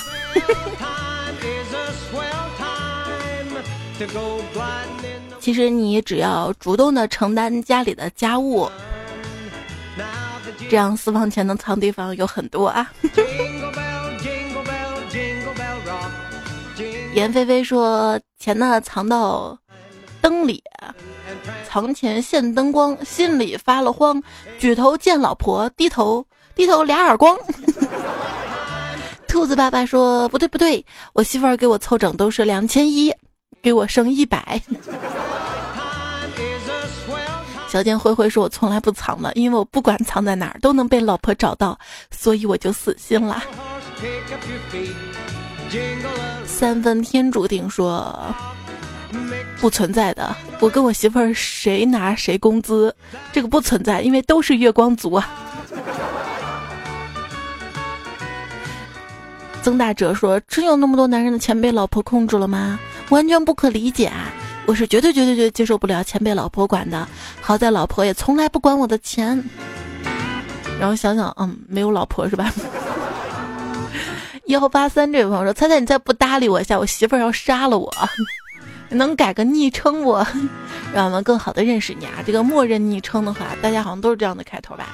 [5.47, 8.69] 其实你只要主动的承担家里的家务，
[10.69, 12.91] 这样私房钱能藏地方有很多啊。
[17.13, 19.57] 严菲菲说钱呢藏到
[20.19, 20.61] 灯里，
[21.65, 24.21] 藏钱现灯光，心里发了慌，
[24.59, 26.25] 举头见老婆，低头
[26.55, 27.37] 低头俩耳光。
[29.29, 33.13] 兔子爸爸说不对不对，我媳妇儿给我凑整都是两千一，
[33.67, 34.61] 给我剩一百。
[37.67, 41.77] 小贱灰灰说：“我从来不藏的，因为我不管藏在哪儿都能被老婆找到，
[42.09, 43.43] 所以我就死心了。”
[46.47, 48.33] 三分天注定说
[49.59, 52.95] ：“不存在的，我跟我媳妇儿谁拿谁工资，
[53.33, 55.29] 这个不存在，因为都是月光族啊。”
[59.61, 62.79] 曾大哲说：“真有那么多男人的钱被老婆控制了吗？
[63.09, 64.31] 完全不可理解啊！
[64.65, 67.07] 我是绝对绝对绝对接受不了钱被老婆管的。
[67.41, 69.41] 好在老婆也从来不管我的钱。
[70.79, 72.53] 然后想想，嗯，没有老婆是吧？”
[74.47, 77.93] 幺八三这位朋友说：“猜猜你再不搭理我一下，我媳妇儿要杀了我。
[78.89, 80.13] 能改个昵称不？
[80.93, 82.23] 让我们更好的认识你啊！
[82.25, 84.87] 这个默认昵称的话，大家好像都是这样的开头吧？”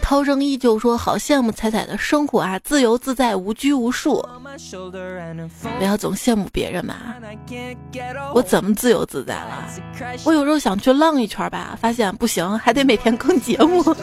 [0.00, 4.24] 涛声依旧说：“好羡慕彩彩的生活啊，自由自在，无拘无束。
[5.78, 6.96] 不要总羡慕别人嘛。
[8.34, 9.64] 我怎么自由自在了？
[10.24, 13.82] 我有时候想去浪一圈吧，发现不行，还得每天更节目。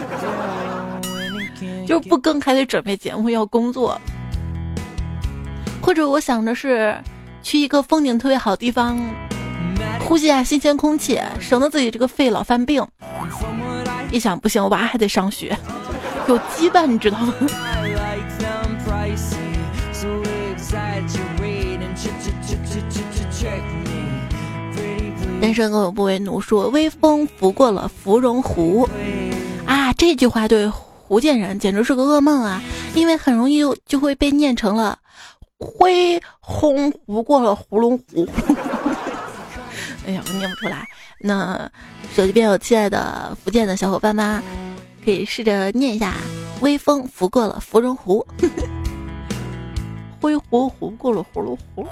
[1.87, 3.99] 就不更还得准备节目，要工作。
[5.81, 6.95] 或者我想着是，
[7.41, 8.99] 去一个风景特别好的地方，
[9.99, 12.85] 呼吸下新鲜空气，省得自己这个肺老犯病。
[14.11, 15.57] 一想不行，我娃还得上学。”
[16.27, 17.33] 有羁绊，你知道吗？
[25.41, 28.87] 人生狗不为奴，说微风拂过了芙蓉湖
[29.65, 29.93] 啊！
[29.93, 30.69] 这句话对
[31.07, 32.61] 福建人简直是个噩梦啊，
[32.93, 34.99] 因为很容易就会被念成了
[35.57, 38.27] 灰轰拂过了芙蓉湖。
[40.05, 40.85] 哎呀，我念不出来。
[41.21, 41.69] 那
[42.13, 44.43] 手机边有亲爱的福建的小伙伴们？
[45.05, 46.15] 可以试着念一下：
[46.59, 48.25] 微风拂过了芙蓉湖，
[50.21, 51.87] 灰湖湖过了葫芦湖。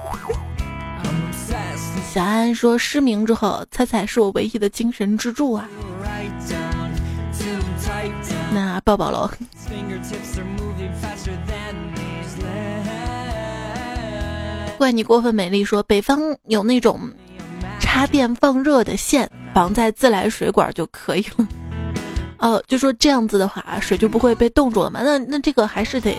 [2.13, 5.67] 小安说失明之后，猜猜是我唯一的精神支柱啊。
[8.53, 9.29] 那抱抱喽。
[14.77, 16.99] 怪你过分美丽，说北方有那种
[17.79, 21.47] 插电放热的线，绑在自来水管就可以了。
[22.37, 25.01] 哦，就说这样子的话，水就不会被冻住了嘛？
[25.03, 26.15] 那那这个还是得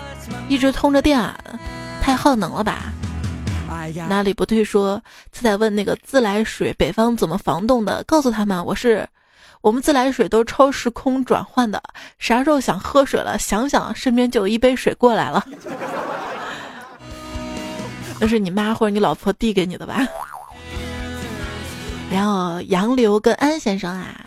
[0.48, 1.38] 一直通着电啊，
[2.02, 2.92] 太耗能了吧？
[4.08, 4.64] 哪里不对？
[4.64, 5.02] 说
[5.32, 8.04] 他在问那个自来水北方怎么防冻的？
[8.04, 9.08] 告诉他们，我是
[9.60, 11.82] 我们自来水都是超时空转换的，
[12.18, 15.44] 啥时候想喝水了，想想身边就有一杯水过来了。
[18.20, 20.04] 那是你妈或者你老婆递给你的吧？
[22.10, 24.24] 然后杨柳跟安先生啊。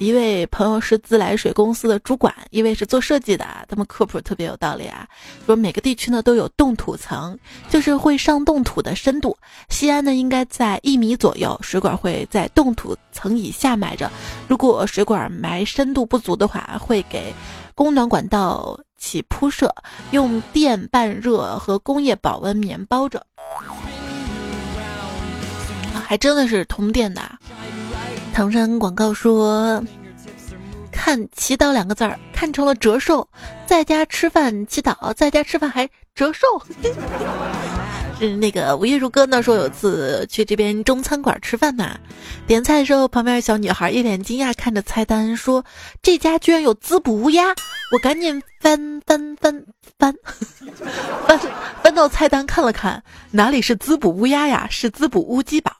[0.00, 5.06] 一位朋友是自来水公司的主管，一位是做设计的，他们科普特别有道理啊。
[5.44, 7.38] 说每个地区呢都有冻土层，
[7.68, 9.36] 就是会上冻土的深度。
[9.68, 14.10] 西安呢应该在一米左右，水管会在冻土层以下埋着。
[14.48, 17.34] 如果水管埋深度不足的话，会给
[17.74, 19.70] 供暖管道起铺设，
[20.12, 23.22] 用电半热和工业保温棉包着。
[25.92, 27.20] 还真的是通电的。
[28.40, 29.84] 唐山广告说
[30.90, 33.28] ：“看祈祷两个字儿，看成了折寿，
[33.66, 36.46] 在家吃饭祈祷，在家吃饭还折寿。
[38.18, 39.42] 是 那个吴亦如哥呢？
[39.42, 41.98] 说有次去这边中餐馆吃饭嘛，
[42.46, 45.62] 点菜的时候，旁边小女孩一脸惊讶看着菜单，说：
[46.00, 47.44] 这家居然有滋补乌鸦！
[47.92, 49.62] 我赶紧翻翻翻
[49.98, 50.14] 翻
[51.26, 51.38] 翻
[51.84, 54.66] 翻到菜单看了看，哪里是滋补乌鸦呀？
[54.70, 55.70] 是滋补乌鸡堡。”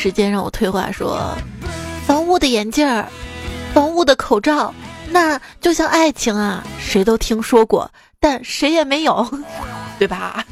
[0.00, 1.36] 时间让我退化，说
[2.06, 3.04] 防雾的眼镜儿，
[3.74, 4.72] 防雾的口罩，
[5.10, 7.90] 那就像爱情啊，谁都听说过，
[8.20, 9.28] 但谁也没有，
[9.98, 10.44] 对吧？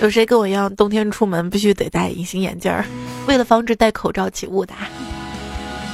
[0.00, 2.82] 有谁跟我一样，冬天出门必须得戴隐形眼镜儿，
[3.26, 4.72] 为了防止戴口罩起雾的？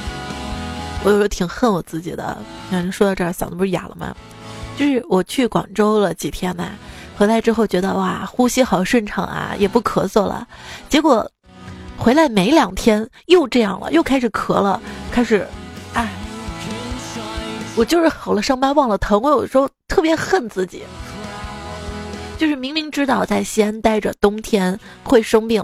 [1.03, 2.37] 我有时候挺恨我自己的。
[2.69, 4.15] 你说到这儿，嗓子不是哑了吗？
[4.77, 6.69] 就是我去广州了几天嘛，
[7.17, 10.47] 回来之后觉得哇，呼吸好顺畅啊，也不咳嗽了，
[10.87, 11.29] 结果。
[11.97, 14.81] 回来没两天又这样了，又开始咳了，
[15.11, 15.47] 开始，
[15.93, 16.09] 哎，
[17.75, 19.21] 我就是好了伤疤忘了疼。
[19.21, 20.83] 我有时候特别恨自己，
[22.37, 25.63] 就是明明知道在西安待着冬天会生病，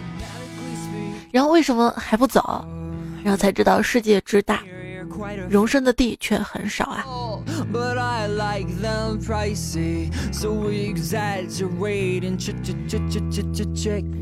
[1.32, 2.64] 然后为什么还不走？
[3.24, 4.62] 然后才知道世界之大。
[5.48, 7.04] 容身的地却很少啊。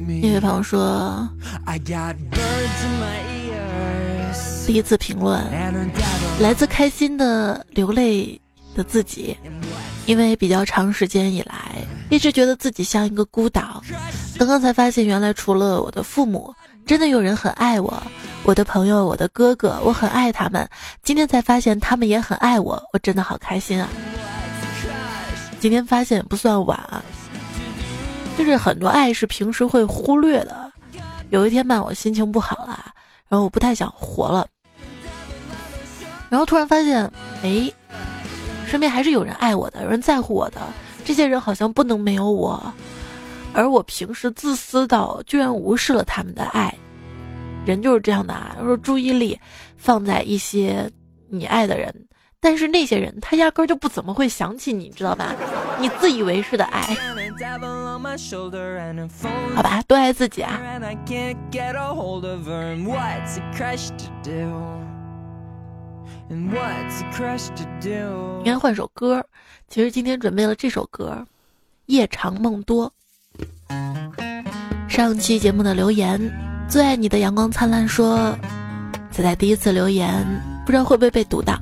[0.09, 1.28] 音乐朋友说，
[4.66, 5.45] 第一次评论
[6.41, 8.41] 来自开心的流泪。
[8.74, 9.36] 的自己，
[10.07, 13.82] 因为比较长时间以来，一直觉得自己像一个孤岛。
[14.39, 16.55] 刚刚才发现，原来除了我的父母，
[16.89, 18.03] 真的有人很爱我。
[18.45, 20.66] 我的朋友，我的哥哥，我很爱他们。
[21.03, 23.86] 今天才发现，他们也很爱我，我真的好开心啊！
[25.61, 27.05] 今天发现不算晚啊，
[28.39, 30.72] 就是很多爱是平时会忽略的。
[31.28, 32.82] 有一天吧，我心情不好了，
[33.28, 34.47] 然后我不太想活了，
[36.30, 37.05] 然后突然发现，
[37.43, 37.70] 哎，
[38.66, 40.62] 身边还是有人爱我的，有人在乎我的。
[41.05, 42.72] 这些人好像不能没有我，
[43.55, 46.74] 而我平时自私到居然无视了他们的爱。
[47.66, 49.38] 人就是这样的啊，说注意力
[49.76, 50.90] 放在一些
[51.28, 51.94] 你爱的人。
[52.40, 55.34] 但是那些人，他压根就不怎么会想起你，知道吧？
[55.80, 56.82] 你自以为是的爱，
[59.57, 60.61] 好吧，多爱自己啊！
[68.38, 69.26] 应该换首歌。
[69.68, 71.26] 其实今天准备了这首歌，
[71.86, 72.86] 《夜长梦多》。
[74.99, 76.20] 上期节目的留言，
[76.68, 78.36] 最爱你的阳光灿烂说，
[79.12, 80.26] 仔仔第一次留言，
[80.66, 81.57] 不知道会不会被读到。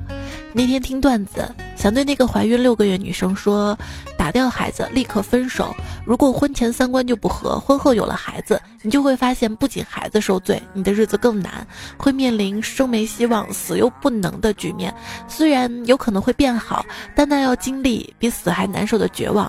[0.53, 3.77] 那天听段子，想对那个怀孕六个月女生说：
[4.17, 5.71] 打掉孩子，立刻分手。
[6.03, 14.91] 如果婚前三观就不合，婚后有了孩子，你就会发现，不仅孩子受罪，你的日子更难，会面临生没希望、死又不能的局面。
[15.27, 16.83] 虽然有可能会变好，
[17.15, 19.47] 但那要经历比死还难受的绝望。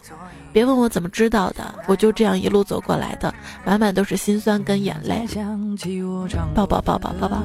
[0.59, 3.33] 别问我怎么知道的，我就这样一路走过来的，
[3.65, 5.25] 满满都是心酸跟眼泪。
[6.53, 7.41] 抱抱抱抱抱抱。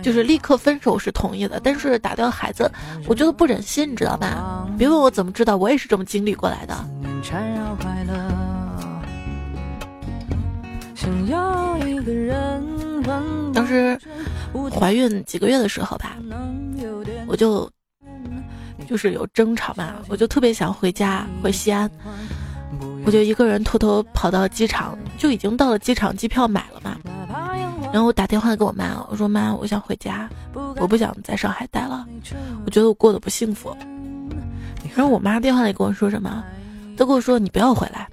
[0.00, 2.72] 就是立刻分手是同意的，但是打掉孩子，
[3.06, 4.66] 我觉得不忍心，你知道吧？
[4.78, 6.74] 别问我怎么知道，我也是这么经历过来的。
[13.52, 14.00] 当时
[14.72, 16.16] 怀孕几个月的时候吧，
[17.26, 17.70] 我就
[18.86, 21.90] 就是有争吵嘛，我就特别想回家回西安，
[23.04, 26.98] 我就一个人偷偷跑到机场，就已经到了机场，机票买了嘛。
[27.92, 32.06] 然后我打电话给我妈，我说妈，我想回家，我不想在上海待了，
[32.64, 33.74] 我觉得我过得不幸福。
[34.94, 36.44] 然后我妈电话里跟我说什么？
[36.96, 38.08] 她跟我说你不要回来，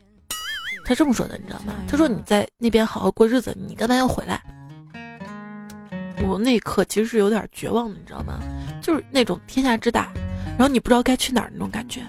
[0.86, 1.74] 她这么说的，你知道吗？
[1.88, 4.41] 她说你在那边好好过日子，你干嘛要回来？
[6.26, 8.39] 我那一刻其实是有点绝望的，你知道吗？
[8.82, 10.09] 就是那种天下之大，
[10.58, 12.01] 然后你不知道该去哪儿那种感觉。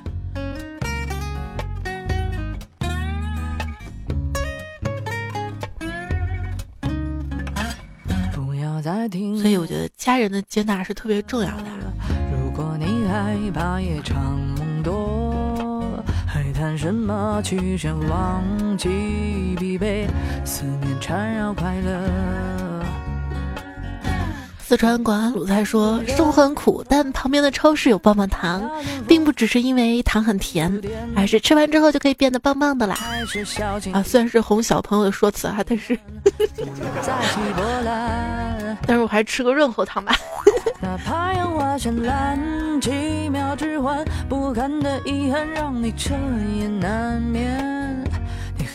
[9.40, 11.64] 所以我觉得家人的接纳是特别重要的。
[12.32, 17.40] 如果你害怕夜长梦多，还谈什么
[18.08, 18.42] 忘
[18.76, 20.08] 记疲惫，
[20.44, 22.73] 思念缠绕快乐。
[24.66, 28.66] 四川广安鲁菜说：“生活很苦，但旁边的超市有棒棒糖，
[29.06, 30.80] 并不只是因为糖很甜，
[31.14, 32.98] 而是吃完之后就可以变得棒棒的啦。”
[33.92, 35.98] 啊，虽然是哄小朋友的说辞啊，但是，
[38.86, 40.16] 但是我还吃个润喉糖吧。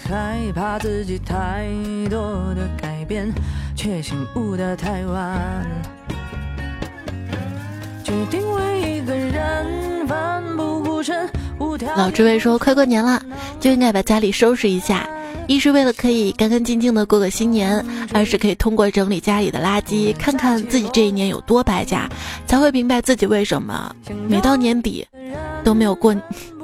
[0.09, 1.67] 害怕自己太
[2.09, 2.19] 多
[2.55, 3.31] 的改变，
[3.75, 5.65] 却醒悟的太晚。
[8.03, 11.29] 决定为一个人奋不顾身。
[11.95, 13.21] 老智慧说：“快过年了，
[13.59, 15.07] 就应该把家里收拾一下。
[15.45, 22.09] 一是为了可以干干净净的过个新年，二是可以通过整理家里的垃圾，看看自己这一年有多败家，
[22.47, 23.95] 才会明白自己为什么
[24.27, 25.07] 每到年底
[25.63, 26.15] 都没有过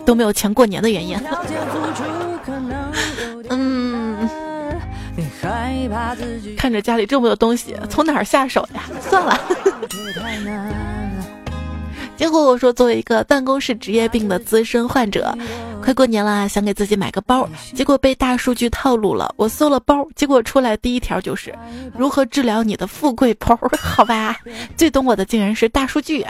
[0.04, 1.16] 都没有钱过年的原因。”
[6.58, 8.84] 看着家里这么多东西，从哪儿下手呀？
[9.02, 9.40] 算了。
[12.18, 15.38] 结果我说，作为一个办公室职业病的资深患者，
[15.84, 19.34] 快过年了，想给自己买个包，结果被大数据套路了。
[19.36, 21.54] 我搜了包，结果出来第一条就是
[21.98, 23.60] 如何治疗你的富贵包。
[23.78, 24.38] 好吧，
[24.78, 26.26] 最懂我的竟然是大数据。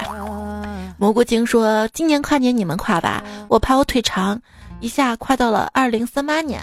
[0.98, 4.42] 蘑菇精说，今年跨年你们跨吧，我怕我腿长，
[4.80, 6.60] 一下跨到了二零三八年。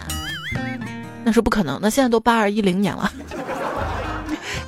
[1.23, 3.11] 那是不可能的，现在都八二一零年了。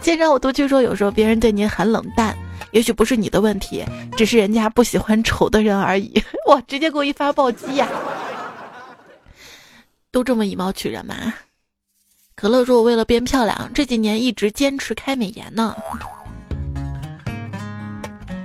[0.02, 2.36] 先让我都去说，有时候别人对你很冷淡，
[2.72, 3.84] 也许不是你的问题，
[4.16, 6.14] 只是人家不喜欢丑的人而已。
[6.48, 7.88] 哇，直接给我一发暴击呀！
[10.12, 11.16] 都这么以貌取人吗？
[12.36, 15.76] 可乐说：“我为了变漂亮，这几年一直坚持开美颜呢。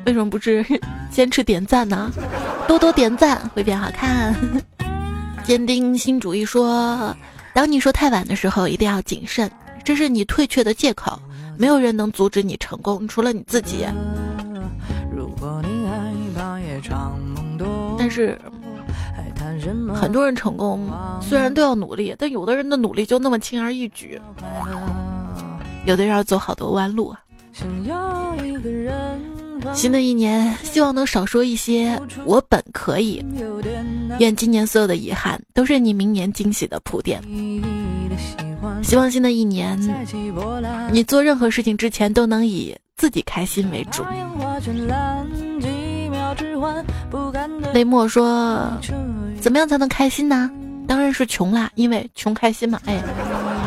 [0.06, 0.64] 为什么不是
[1.11, 2.11] 坚持点赞呢？
[2.66, 4.34] 多多点赞会变好看。
[5.44, 7.14] ”坚定新主义说。
[7.53, 9.51] 当你说太晚的时候，一定要谨慎，
[9.84, 11.20] 这是你退却的借口。
[11.59, 13.84] 没有人能阻止你成功，除了你自己。
[17.98, 18.38] 但是
[19.94, 20.90] 很多人成功，
[21.20, 24.20] 虽然都要努力，但有的人的努力就那么轻而易举，
[25.84, 27.20] 有的人要走好多弯路啊。
[29.74, 33.24] 新的一年，希望能少说一些“我本可以”。
[34.18, 37.22] 愿今年所有的遗憾都是你明年惊喜的铺垫。
[38.82, 39.78] 希望新的一年，
[40.92, 44.04] 你做任何事情之前都能以自己开心为主。
[47.72, 48.66] 雷默说
[49.40, 50.50] ：“怎么样才能开心呢？
[50.86, 53.00] 当然是穷啦，因为穷开心嘛。”哎，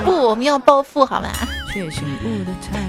[0.03, 1.29] 不，我们要暴富好吗？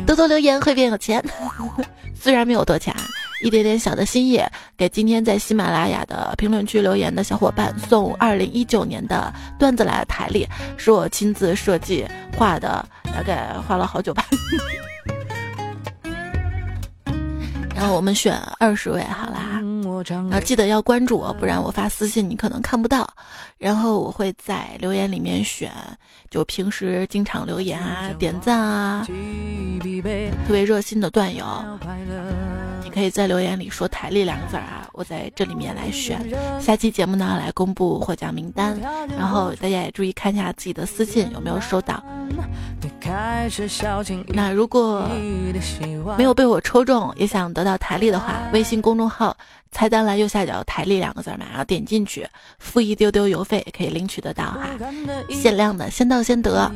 [0.06, 1.22] 多多留言会变有钱，
[2.14, 2.94] 虽然没有多钱，
[3.42, 4.42] 一点点小的心意，
[4.76, 12.06] 给今天在喜马拉雅的评论区留言的小伙伴送二零一九年的段子来的台历，是我亲自设计
[12.36, 14.26] 画的，大概画了好久吧。
[17.74, 19.60] 然后我们选二十位，好啦，
[20.30, 23.08] 啊记得要关注我，不然我发私信你可能看不到。
[23.58, 25.72] 然后我会在留言里面选，
[26.30, 29.06] 就平时经常留言啊、点赞啊、
[30.46, 31.44] 特别热心的段友，
[32.84, 36.20] 你可以在留言里说“台历”两个字啊，我在这里面来选。
[36.60, 38.78] 下期节目呢，来公布获奖名单，
[39.16, 42.04] 然后大家也注意看一下自己的私信有没有收到。
[44.28, 45.08] 那如果
[46.18, 49.34] 没有被我抽中，也想得到台历的话，微信公众号
[49.72, 52.28] 菜单栏右下角“台历”两个字嘛，然后点进去，
[52.58, 54.68] 付一丢丢邮费也可以领取得到哈，
[55.30, 56.70] 限量的，先到先得。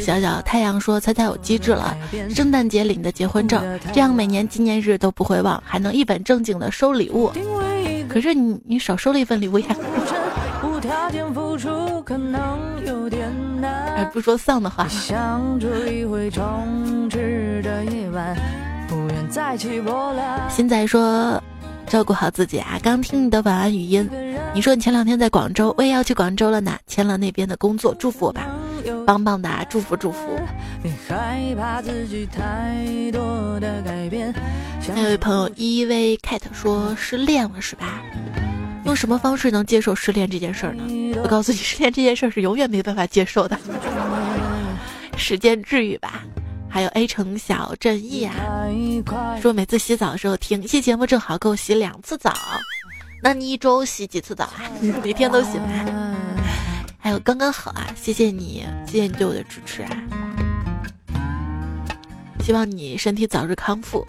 [0.00, 1.96] 小小太阳说：“猜猜有机智了，
[2.34, 7.32] 圣诞节领的结婚证，这样每年纪念日都不会忘，还能一本正经的收礼物。
[8.08, 9.66] 可是你你少收了一份礼物呀。”
[13.96, 14.86] 哎，不说丧的话。
[20.48, 21.42] 现在说
[21.86, 22.78] 照顾好自己啊！
[22.82, 24.08] 刚听你的晚安语音，
[24.54, 28.46] 你说你前两天在广州，我也要去广州了呢，签了那边的工作，祝福我吧，
[29.06, 30.38] 棒棒的，祝福祝福。
[31.10, 31.40] 还
[34.94, 38.02] 有一位朋友 E V Cat 说失恋了是吧？
[38.84, 40.82] 用什么方式能接受失恋这件事儿呢？
[41.22, 43.58] 我告诉你，失恋这件事儿是永远没办法接受的。
[45.16, 46.22] 时间治愈吧。
[46.70, 48.34] 还有 A 城小正义啊，
[49.40, 52.32] 说每次洗澡的时候听一期节目正好够洗两次澡。
[53.22, 54.62] 那你一周洗几次澡啊？
[55.02, 55.66] 每天都洗吗？
[57.08, 59.90] 还有刚刚好啊，谢谢你，谢谢你对我的支持啊。
[62.40, 64.06] 希望你身体早日康复。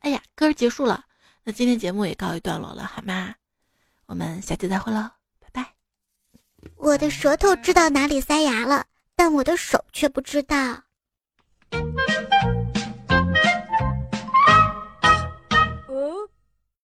[0.00, 1.04] 哎呀，歌儿结束了，
[1.44, 3.32] 那今天节目也告一段落了，好吗？
[4.06, 5.72] 我们下期再会喽，拜拜。
[6.74, 10.82] 我的舌头知道哪里塞牙了，但我的手却不知道。